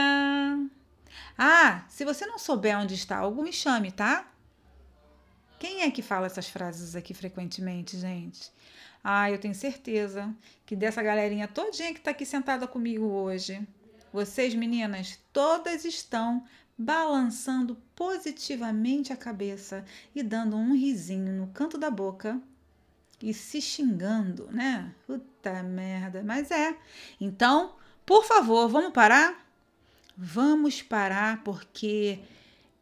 Ah, 1.41 1.85
se 1.87 2.03
você 2.03 2.25
não 2.25 2.37
souber 2.37 2.77
onde 2.77 2.95
está 2.95 3.19
algo, 3.19 3.41
me 3.41 3.53
chame, 3.53 3.93
tá? 3.93 4.29
Quem 5.57 5.83
é 5.83 5.89
que 5.89 6.01
fala 6.01 6.25
essas 6.25 6.49
frases 6.49 6.97
aqui 6.97 7.13
frequentemente, 7.13 7.97
gente? 7.97 8.51
Ah, 9.01 9.31
eu 9.31 9.39
tenho 9.39 9.55
certeza 9.55 10.35
que 10.65 10.75
dessa 10.75 11.01
galerinha 11.01 11.47
todinha 11.47 11.93
que 11.93 11.99
está 11.99 12.11
aqui 12.11 12.25
sentada 12.25 12.67
comigo 12.67 13.05
hoje, 13.05 13.65
vocês 14.11 14.53
meninas, 14.53 15.17
todas 15.31 15.85
estão 15.85 16.43
balançando 16.77 17.77
positivamente 17.95 19.13
a 19.13 19.17
cabeça 19.17 19.85
e 20.13 20.21
dando 20.21 20.57
um 20.57 20.75
risinho 20.75 21.31
no 21.31 21.47
canto 21.47 21.77
da 21.77 21.89
boca 21.89 22.37
e 23.21 23.33
se 23.33 23.61
xingando, 23.61 24.49
né? 24.51 24.93
Puta 25.07 25.63
merda, 25.63 26.21
mas 26.21 26.51
é. 26.51 26.77
Então, 27.19 27.75
por 28.05 28.25
favor, 28.25 28.67
vamos 28.67 28.91
parar? 28.91 29.48
Vamos 30.21 30.81
parar 30.81 31.41
porque 31.45 32.19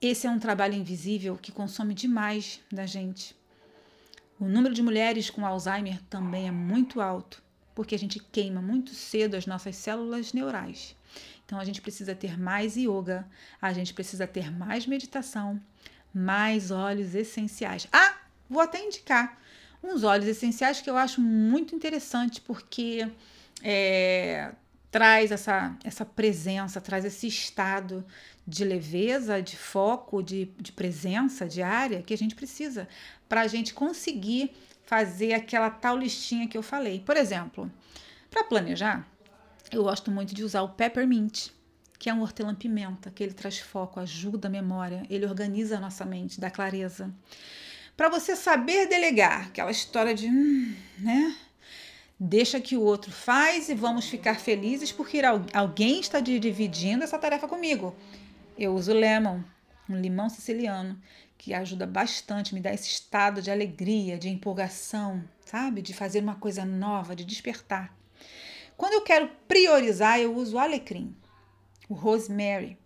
esse 0.01 0.25
é 0.25 0.29
um 0.29 0.39
trabalho 0.39 0.73
invisível 0.73 1.37
que 1.37 1.51
consome 1.51 1.93
demais 1.93 2.59
da 2.71 2.87
gente. 2.87 3.35
O 4.39 4.45
número 4.45 4.73
de 4.73 4.81
mulheres 4.81 5.29
com 5.29 5.45
Alzheimer 5.45 6.01
também 6.09 6.47
é 6.47 6.51
muito 6.51 6.99
alto, 6.99 7.43
porque 7.75 7.93
a 7.93 7.99
gente 7.99 8.19
queima 8.19 8.59
muito 8.59 8.89
cedo 8.95 9.35
as 9.35 9.45
nossas 9.45 9.75
células 9.75 10.33
neurais. 10.33 10.95
Então 11.45 11.59
a 11.59 11.63
gente 11.63 11.79
precisa 11.79 12.15
ter 12.15 12.39
mais 12.39 12.75
yoga, 12.75 13.23
a 13.61 13.71
gente 13.71 13.93
precisa 13.93 14.25
ter 14.25 14.51
mais 14.51 14.87
meditação, 14.87 15.61
mais 16.11 16.71
óleos 16.71 17.13
essenciais. 17.13 17.87
Ah, 17.93 18.17
vou 18.49 18.63
até 18.63 18.83
indicar 18.83 19.39
uns 19.83 20.03
óleos 20.03 20.25
essenciais 20.27 20.81
que 20.81 20.89
eu 20.89 20.97
acho 20.97 21.21
muito 21.21 21.75
interessante 21.75 22.41
porque 22.41 23.07
é, 23.61 24.55
traz 24.97 25.31
essa, 25.31 25.77
essa 25.83 26.03
presença, 26.03 26.81
traz 26.81 27.05
esse 27.05 27.27
estado 27.27 28.03
de 28.47 28.65
leveza, 28.65 29.39
de 29.43 29.55
foco, 29.55 30.23
de, 30.23 30.45
de 30.57 30.71
presença 30.71 31.45
diária 31.45 32.01
que 32.01 32.15
a 32.15 32.17
gente 32.17 32.33
precisa 32.33 32.87
para 33.29 33.41
a 33.41 33.47
gente 33.47 33.75
conseguir 33.75 34.57
fazer 34.87 35.33
aquela 35.33 35.69
tal 35.69 35.95
listinha 35.95 36.47
que 36.47 36.57
eu 36.57 36.63
falei. 36.63 36.99
Por 36.99 37.15
exemplo, 37.15 37.71
para 38.31 38.43
planejar, 38.43 39.07
eu 39.71 39.83
gosto 39.83 40.09
muito 40.09 40.33
de 40.33 40.43
usar 40.43 40.63
o 40.63 40.69
peppermint, 40.69 41.49
que 41.99 42.09
é 42.09 42.13
um 42.13 42.23
hortelã-pimenta, 42.23 43.11
que 43.11 43.21
ele 43.21 43.33
traz 43.33 43.59
foco, 43.59 43.99
ajuda 43.99 44.47
a 44.47 44.51
memória, 44.51 45.03
ele 45.11 45.27
organiza 45.27 45.77
a 45.77 45.79
nossa 45.79 46.05
mente, 46.05 46.41
dá 46.41 46.49
clareza. 46.49 47.13
Para 47.95 48.09
você 48.09 48.35
saber 48.35 48.87
delegar, 48.87 49.45
aquela 49.45 49.69
história 49.69 50.15
de, 50.15 50.27
hum, 50.27 50.75
né? 50.97 51.35
Deixa 52.19 52.59
que 52.59 52.75
o 52.75 52.81
outro 52.81 53.11
faz 53.11 53.69
e 53.69 53.75
vamos 53.75 54.05
ficar 54.05 54.39
felizes 54.39 54.91
porque 54.91 55.21
alguém 55.53 55.99
está 55.99 56.19
dividindo 56.19 57.03
essa 57.03 57.19
tarefa 57.19 57.47
comigo. 57.47 57.95
Eu 58.57 58.73
uso 58.73 58.91
lemon, 58.91 59.41
um 59.87 59.95
limão 59.95 60.27
siciliano, 60.27 60.99
que 61.37 61.53
ajuda 61.53 61.85
bastante, 61.85 62.55
me 62.55 62.59
dá 62.59 62.73
esse 62.73 62.87
estado 62.87 63.39
de 63.39 63.51
alegria, 63.51 64.17
de 64.17 64.29
empolgação, 64.29 65.23
sabe? 65.45 65.81
De 65.83 65.93
fazer 65.93 66.23
uma 66.23 66.35
coisa 66.35 66.65
nova, 66.65 67.15
de 67.15 67.23
despertar. 67.23 67.95
Quando 68.75 68.93
eu 68.93 69.01
quero 69.01 69.29
priorizar, 69.47 70.19
eu 70.19 70.35
uso 70.35 70.57
alecrim, 70.57 71.15
o 71.87 71.93
rosemary, 71.93 72.77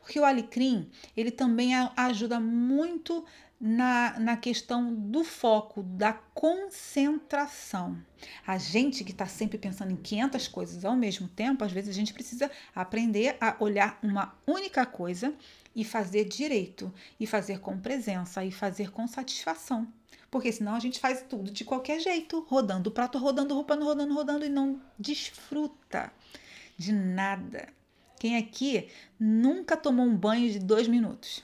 porque 0.00 0.20
o 0.20 0.24
alecrim 0.24 0.90
ele 1.16 1.30
também 1.30 1.70
ajuda 1.96 2.38
muito 2.38 3.24
na, 3.66 4.20
na 4.20 4.36
questão 4.36 4.94
do 4.94 5.24
foco, 5.24 5.82
da 5.82 6.12
concentração. 6.12 7.96
A 8.46 8.58
gente 8.58 9.02
que 9.02 9.10
está 9.10 9.24
sempre 9.24 9.56
pensando 9.56 9.90
em 9.90 9.96
500 9.96 10.48
coisas 10.48 10.84
ao 10.84 10.94
mesmo 10.94 11.28
tempo, 11.28 11.64
às 11.64 11.72
vezes 11.72 11.88
a 11.88 11.94
gente 11.94 12.12
precisa 12.12 12.50
aprender 12.74 13.38
a 13.40 13.56
olhar 13.58 13.98
uma 14.02 14.34
única 14.46 14.84
coisa 14.84 15.32
e 15.74 15.82
fazer 15.82 16.26
direito, 16.26 16.92
e 17.18 17.26
fazer 17.26 17.58
com 17.60 17.80
presença, 17.80 18.44
e 18.44 18.52
fazer 18.52 18.90
com 18.90 19.08
satisfação. 19.08 19.88
Porque 20.30 20.52
senão 20.52 20.74
a 20.74 20.80
gente 20.80 21.00
faz 21.00 21.24
tudo 21.26 21.50
de 21.50 21.64
qualquer 21.64 22.00
jeito, 22.00 22.44
rodando 22.46 22.90
o 22.90 22.92
prato, 22.92 23.16
rodando, 23.16 23.54
roupando, 23.54 23.86
rodando, 23.86 24.12
rodando 24.12 24.44
e 24.44 24.50
não 24.50 24.78
desfruta 24.98 26.12
de 26.76 26.92
nada. 26.92 27.68
Quem 28.20 28.36
aqui 28.36 28.90
nunca 29.18 29.74
tomou 29.74 30.04
um 30.04 30.14
banho 30.14 30.50
de 30.50 30.58
dois 30.58 30.86
minutos? 30.86 31.42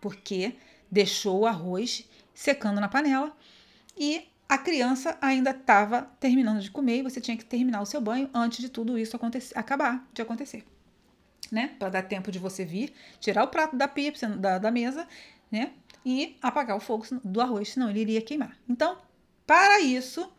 Porque 0.00 0.54
deixou 0.90 1.40
o 1.40 1.46
arroz 1.46 2.08
secando 2.34 2.80
na 2.80 2.88
panela 2.88 3.36
e 3.96 4.28
a 4.48 4.58
criança 4.58 5.16
ainda 5.20 5.50
estava 5.50 6.10
terminando 6.18 6.60
de 6.60 6.70
comer 6.70 6.98
e 6.98 7.02
você 7.02 7.20
tinha 7.20 7.36
que 7.36 7.44
terminar 7.44 7.80
o 7.80 7.86
seu 7.86 8.00
banho 8.00 8.28
antes 8.34 8.58
de 8.58 8.68
tudo 8.68 8.98
isso 8.98 9.14
acontecer, 9.14 9.56
acabar 9.56 10.08
de 10.12 10.22
acontecer. 10.22 10.64
Né? 11.52 11.74
Para 11.78 11.88
dar 11.88 12.02
tempo 12.02 12.32
de 12.32 12.38
você 12.38 12.64
vir, 12.64 12.92
tirar 13.20 13.44
o 13.44 13.48
prato 13.48 13.76
da 13.76 13.86
pia 13.86 14.12
da, 14.38 14.58
da 14.58 14.70
mesa, 14.70 15.06
né? 15.50 15.72
e 16.04 16.36
apagar 16.40 16.76
o 16.76 16.80
fogo 16.80 17.06
do 17.22 17.40
arroz, 17.40 17.70
senão 17.70 17.90
ele 17.90 18.00
iria 18.00 18.22
queimar. 18.22 18.56
Então, 18.68 18.98
para 19.46 19.80
isso, 19.80 20.30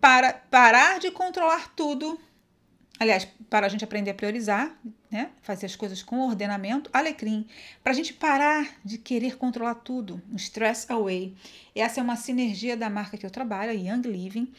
para 0.00 0.32
parar 0.32 0.98
de 0.98 1.10
controlar 1.10 1.74
tudo, 1.74 2.18
aliás, 2.98 3.26
para 3.48 3.66
a 3.66 3.68
gente 3.68 3.84
aprender 3.84 4.10
a 4.10 4.14
priorizar, 4.14 4.76
né? 5.10 5.30
fazer 5.40 5.66
as 5.66 5.76
coisas 5.76 6.02
com 6.02 6.20
ordenamento, 6.20 6.90
alecrim, 6.92 7.46
para 7.82 7.92
a 7.92 7.94
gente 7.94 8.12
parar 8.12 8.68
de 8.84 8.98
querer 8.98 9.36
controlar 9.36 9.76
tudo, 9.76 10.20
um 10.30 10.36
stress 10.36 10.90
away. 10.90 11.34
Essa 11.74 12.00
é 12.00 12.02
uma 12.02 12.16
sinergia 12.16 12.76
da 12.76 12.90
marca 12.90 13.16
que 13.16 13.24
eu 13.24 13.30
trabalho, 13.30 13.70
a 13.70 13.74
Young 13.74 14.02
Living, 14.02 14.52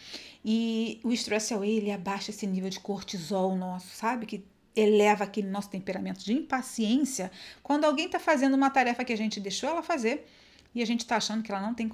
e 0.44 1.00
o 1.04 1.12
stress 1.12 1.54
away 1.54 1.78
ele 1.78 1.92
abaixa 1.92 2.32
esse 2.32 2.48
nível 2.48 2.70
de 2.70 2.80
cortisol 2.80 3.56
nosso, 3.56 3.90
sabe? 3.96 4.26
Que 4.26 4.44
eleva 4.76 5.26
aquele 5.26 5.48
nosso 5.48 5.70
temperamento 5.70 6.24
de 6.24 6.34
impaciência 6.34 7.32
quando 7.62 7.86
alguém 7.86 8.06
está 8.06 8.20
fazendo 8.20 8.54
uma 8.54 8.70
tarefa 8.70 9.04
que 9.04 9.12
a 9.12 9.18
gente 9.18 9.40
deixou 9.40 9.70
ela 9.70 9.84
fazer 9.84 10.26
e 10.74 10.82
a 10.82 10.86
gente 10.86 11.02
está 11.02 11.18
achando 11.18 11.44
que 11.44 11.52
ela 11.52 11.62
não 11.62 11.74
tem 11.74 11.90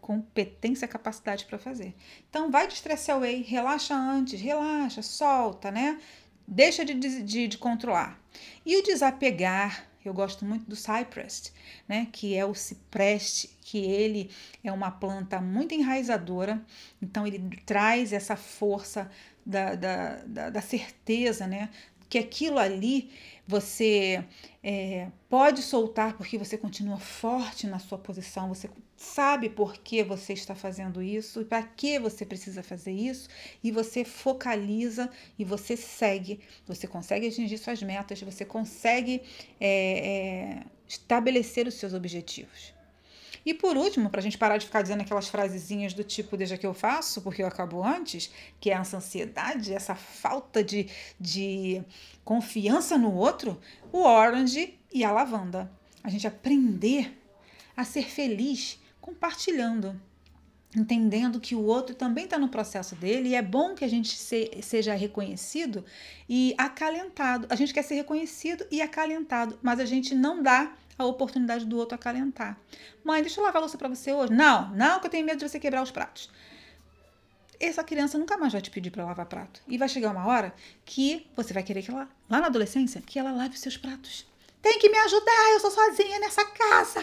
competência, 0.00 0.88
capacidade 0.88 1.44
para 1.44 1.58
fazer. 1.58 1.94
Então, 2.28 2.50
vai 2.50 2.66
de 2.66 2.74
stress 2.74 3.10
away, 3.10 3.42
relaxa 3.42 3.94
antes, 3.94 4.40
relaxa, 4.40 5.02
solta, 5.02 5.70
né? 5.70 6.00
Deixa 6.46 6.84
de, 6.84 6.94
de, 6.94 7.46
de 7.46 7.58
controlar. 7.58 8.20
E 8.64 8.76
o 8.76 8.82
desapegar, 8.82 9.86
eu 10.04 10.12
gosto 10.12 10.44
muito 10.44 10.68
do 10.68 10.76
cypress, 10.76 11.52
né? 11.88 12.08
Que 12.12 12.34
é 12.36 12.44
o 12.44 12.54
cipreste, 12.54 13.56
que 13.62 13.78
ele 13.78 14.30
é 14.62 14.72
uma 14.72 14.90
planta 14.90 15.40
muito 15.40 15.74
enraizadora, 15.74 16.64
então 17.00 17.26
ele 17.26 17.38
traz 17.64 18.12
essa 18.12 18.36
força 18.36 19.10
da, 19.44 19.76
da, 19.76 20.16
da, 20.26 20.50
da 20.50 20.60
certeza, 20.60 21.46
né? 21.46 21.70
Que 22.08 22.18
aquilo 22.18 22.58
ali 22.58 23.10
você 23.46 24.24
é, 24.62 25.08
pode 25.28 25.62
soltar 25.62 26.16
porque 26.16 26.36
você 26.36 26.58
continua 26.58 26.98
forte 26.98 27.66
na 27.66 27.78
sua 27.78 27.98
posição, 27.98 28.48
você 28.48 28.68
sabe 28.96 29.48
por 29.48 29.76
que 29.76 30.02
você 30.02 30.32
está 30.32 30.54
fazendo 30.54 31.02
isso 31.02 31.42
e 31.42 31.44
para 31.44 31.62
que 31.62 31.98
você 31.98 32.24
precisa 32.24 32.62
fazer 32.62 32.92
isso, 32.92 33.28
e 33.62 33.70
você 33.70 34.04
focaliza 34.04 35.10
e 35.38 35.44
você 35.44 35.76
segue, 35.76 36.40
você 36.66 36.86
consegue 36.86 37.28
atingir 37.28 37.58
suas 37.58 37.82
metas, 37.82 38.20
você 38.22 38.44
consegue 38.44 39.22
é, 39.60 40.58
é, 40.58 40.62
estabelecer 40.88 41.68
os 41.68 41.74
seus 41.74 41.92
objetivos. 41.92 42.75
E 43.46 43.54
por 43.54 43.76
último, 43.76 44.10
para 44.10 44.18
a 44.18 44.22
gente 44.22 44.36
parar 44.36 44.58
de 44.58 44.66
ficar 44.66 44.82
dizendo 44.82 45.02
aquelas 45.02 45.28
frasezinhas 45.28 45.94
do 45.94 46.02
tipo 46.02 46.36
deixa 46.36 46.58
que 46.58 46.66
eu 46.66 46.74
faço, 46.74 47.22
porque 47.22 47.44
eu 47.44 47.46
acabo 47.46 47.80
antes, 47.84 48.28
que 48.58 48.70
é 48.70 48.74
essa 48.74 48.96
ansiedade, 48.96 49.72
essa 49.72 49.94
falta 49.94 50.64
de, 50.64 50.88
de 51.18 51.80
confiança 52.24 52.98
no 52.98 53.14
outro, 53.14 53.56
o 53.92 54.02
orange 54.02 54.76
e 54.92 55.04
a 55.04 55.12
lavanda. 55.12 55.70
A 56.02 56.10
gente 56.10 56.26
aprender 56.26 57.16
a 57.76 57.84
ser 57.84 58.10
feliz 58.10 58.80
compartilhando 59.00 60.00
entendendo 60.74 61.40
que 61.40 61.54
o 61.54 61.62
outro 61.62 61.94
também 61.94 62.24
está 62.24 62.38
no 62.38 62.48
processo 62.48 62.94
dele 62.96 63.30
e 63.30 63.34
é 63.34 63.40
bom 63.40 63.74
que 63.74 63.82
a 63.84 63.88
gente 63.88 64.14
se, 64.14 64.50
seja 64.60 64.94
reconhecido 64.94 65.82
e 66.28 66.54
acalentado. 66.58 67.46
A 67.48 67.54
gente 67.54 67.72
quer 67.72 67.82
ser 67.82 67.94
reconhecido 67.94 68.66
e 68.70 68.82
acalentado, 68.82 69.58
mas 69.62 69.80
a 69.80 69.86
gente 69.86 70.14
não 70.14 70.42
dá 70.42 70.76
a 70.98 71.04
oportunidade 71.04 71.64
do 71.64 71.76
outro 71.76 71.94
acalentar. 71.94 72.58
Mãe, 73.04 73.22
deixa 73.22 73.40
eu 73.40 73.44
lavar 73.44 73.58
a 73.58 73.60
louça 73.60 73.78
para 73.78 73.88
você 73.88 74.12
hoje. 74.12 74.32
Não, 74.32 74.70
não, 74.70 75.00
que 75.00 75.06
eu 75.06 75.10
tenho 75.10 75.26
medo 75.26 75.38
de 75.38 75.48
você 75.48 75.58
quebrar 75.58 75.82
os 75.82 75.90
pratos. 75.90 76.30
Essa 77.58 77.82
criança 77.82 78.18
nunca 78.18 78.36
mais 78.36 78.52
vai 78.52 78.60
te 78.60 78.70
pedir 78.70 78.90
para 78.90 79.04
lavar 79.04 79.26
prato. 79.26 79.62
E 79.66 79.78
vai 79.78 79.88
chegar 79.88 80.10
uma 80.10 80.26
hora 80.26 80.54
que 80.84 81.26
você 81.34 81.52
vai 81.52 81.62
querer 81.62 81.82
que 81.82 81.90
ela, 81.90 82.08
lá 82.28 82.40
na 82.40 82.46
adolescência, 82.46 83.00
que 83.00 83.18
ela 83.18 83.32
lave 83.32 83.54
os 83.54 83.60
seus 83.60 83.76
pratos. 83.76 84.26
Tem 84.60 84.78
que 84.78 84.88
me 84.88 84.98
ajudar, 84.98 85.52
eu 85.52 85.60
sou 85.60 85.70
sozinha 85.70 86.18
nessa 86.18 86.44
casa. 86.44 87.02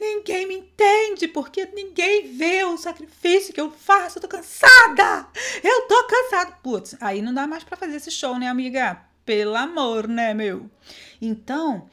Ninguém 0.00 0.46
me 0.46 0.56
entende 0.56 1.28
porque 1.28 1.66
ninguém 1.66 2.32
vê 2.32 2.64
o 2.64 2.76
sacrifício 2.76 3.54
que 3.54 3.60
eu 3.60 3.70
faço. 3.70 4.18
Eu 4.18 4.22
tô 4.22 4.28
cansada. 4.28 5.26
Eu 5.62 5.86
tô 5.88 6.04
cansada. 6.04 6.52
Putz, 6.62 6.96
aí 7.00 7.22
não 7.22 7.32
dá 7.32 7.46
mais 7.46 7.64
para 7.64 7.76
fazer 7.76 7.96
esse 7.96 8.10
show, 8.10 8.38
né, 8.38 8.48
amiga? 8.48 9.00
Pelo 9.24 9.56
amor, 9.56 10.06
né, 10.06 10.34
meu? 10.34 10.70
Então, 11.20 11.88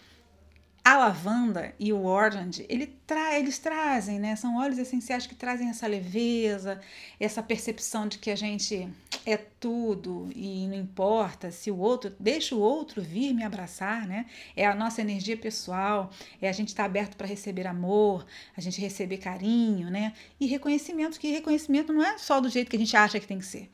a 0.83 0.97
lavanda 0.97 1.73
e 1.79 1.93
o 1.93 2.03
orange, 2.03 2.65
ele 2.67 2.87
tra 3.07 3.39
eles 3.39 3.57
trazem, 3.57 4.19
né? 4.19 4.35
São 4.35 4.57
óleos 4.57 4.77
essenciais 4.77 5.25
que 5.25 5.33
trazem 5.33 5.69
essa 5.69 5.87
leveza, 5.87 6.81
essa 7.17 7.41
percepção 7.41 8.05
de 8.05 8.17
que 8.17 8.29
a 8.29 8.35
gente 8.35 8.89
é 9.25 9.37
tudo 9.37 10.29
e 10.35 10.67
não 10.67 10.75
importa 10.75 11.51
se 11.51 11.71
o 11.71 11.77
outro, 11.77 12.13
deixa 12.19 12.53
o 12.53 12.59
outro 12.59 13.01
vir 13.01 13.33
me 13.33 13.45
abraçar, 13.45 14.05
né? 14.05 14.25
É 14.57 14.65
a 14.65 14.75
nossa 14.75 14.99
energia 14.99 15.37
pessoal, 15.37 16.11
é 16.41 16.49
a 16.49 16.51
gente 16.51 16.69
estar 16.69 16.83
tá 16.83 16.87
aberto 16.87 17.15
para 17.15 17.27
receber 17.27 17.65
amor, 17.65 18.25
a 18.57 18.59
gente 18.59 18.81
receber 18.81 19.19
carinho, 19.19 19.89
né? 19.89 20.11
E 20.37 20.47
reconhecimento, 20.47 21.17
que 21.17 21.31
reconhecimento 21.31 21.93
não 21.93 22.03
é 22.03 22.17
só 22.17 22.41
do 22.41 22.49
jeito 22.49 22.69
que 22.69 22.75
a 22.75 22.79
gente 22.79 22.97
acha 22.97 23.21
que 23.21 23.27
tem 23.27 23.39
que 23.39 23.45
ser. 23.45 23.69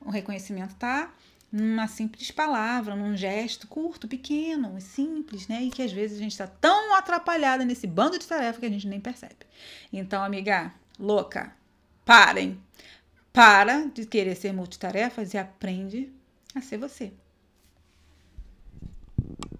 O 0.00 0.10
reconhecimento 0.10 0.74
tá 0.76 1.12
numa 1.50 1.86
simples 1.86 2.30
palavra, 2.30 2.94
num 2.94 3.16
gesto 3.16 3.66
curto, 3.66 4.08
pequeno, 4.08 4.80
simples, 4.80 5.48
né? 5.48 5.62
E 5.62 5.70
que 5.70 5.82
às 5.82 5.92
vezes 5.92 6.18
a 6.18 6.22
gente 6.22 6.32
está 6.32 6.46
tão 6.46 6.94
atrapalhada 6.94 7.64
nesse 7.64 7.86
bando 7.86 8.18
de 8.18 8.26
tarefa 8.26 8.60
que 8.60 8.66
a 8.66 8.70
gente 8.70 8.86
nem 8.86 9.00
percebe. 9.00 9.46
Então, 9.92 10.22
amiga, 10.22 10.74
louca, 10.98 11.54
parem. 12.04 12.60
Para 13.32 13.86
de 13.86 14.06
querer 14.06 14.34
ser 14.34 14.52
multitarefas 14.52 15.34
e 15.34 15.38
aprende 15.38 16.12
a 16.54 16.60
ser 16.60 16.78
você. 16.78 17.12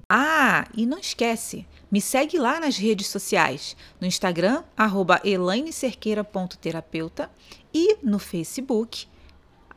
Ah, 0.09 0.69
e 0.73 0.87
não 0.87 0.99
esquece, 0.99 1.67
me 1.91 2.01
segue 2.01 2.39
lá 2.39 2.61
nas 2.61 2.77
redes 2.77 3.09
sociais, 3.09 3.77
no 4.01 4.07
Instagram, 4.07 4.63
arroba 4.77 5.21
elainecerqueira.terapeuta 5.25 7.29
e 7.75 7.97
no 8.05 8.21
Facebook, 8.21 9.09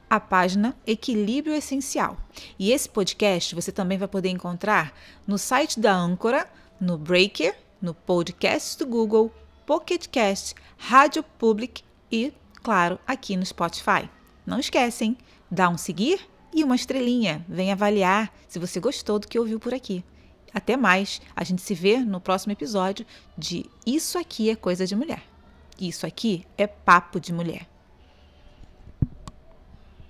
a 0.09 0.19
página 0.19 0.75
Equilíbrio 0.87 1.53
Essencial. 1.53 2.17
E 2.57 2.71
esse 2.71 2.89
podcast 2.89 3.53
você 3.53 3.71
também 3.71 3.97
vai 3.97 4.07
poder 4.07 4.29
encontrar 4.29 4.93
no 5.27 5.37
site 5.37 5.79
da 5.79 5.93
Âncora, 5.93 6.49
no 6.79 6.97
Breaker, 6.97 7.55
no 7.81 7.93
podcast 7.93 8.77
do 8.79 8.87
Google, 8.87 9.31
Pocket 9.65 10.07
Rádio 10.77 11.23
Public 11.37 11.83
e, 12.11 12.33
claro, 12.63 12.97
aqui 13.05 13.37
no 13.37 13.45
Spotify. 13.45 14.09
Não 14.45 14.59
esquecem, 14.59 15.15
dá 15.51 15.69
um 15.69 15.77
seguir 15.77 16.27
e 16.53 16.63
uma 16.63 16.75
estrelinha. 16.75 17.45
Vem 17.47 17.71
avaliar 17.71 18.33
se 18.47 18.57
você 18.57 18.79
gostou 18.79 19.19
do 19.19 19.27
que 19.27 19.37
ouviu 19.37 19.59
por 19.59 19.73
aqui. 19.73 20.03
Até 20.53 20.75
mais. 20.75 21.21
A 21.35 21.43
gente 21.43 21.61
se 21.61 21.75
vê 21.75 21.97
no 21.97 22.19
próximo 22.19 22.51
episódio 22.51 23.05
de 23.37 23.65
Isso 23.85 24.17
aqui 24.17 24.49
é 24.49 24.55
coisa 24.55 24.87
de 24.87 24.95
mulher. 24.95 25.21
Isso 25.79 26.05
aqui 26.05 26.45
é 26.57 26.65
papo 26.65 27.19
de 27.19 27.31
mulher. 27.31 27.68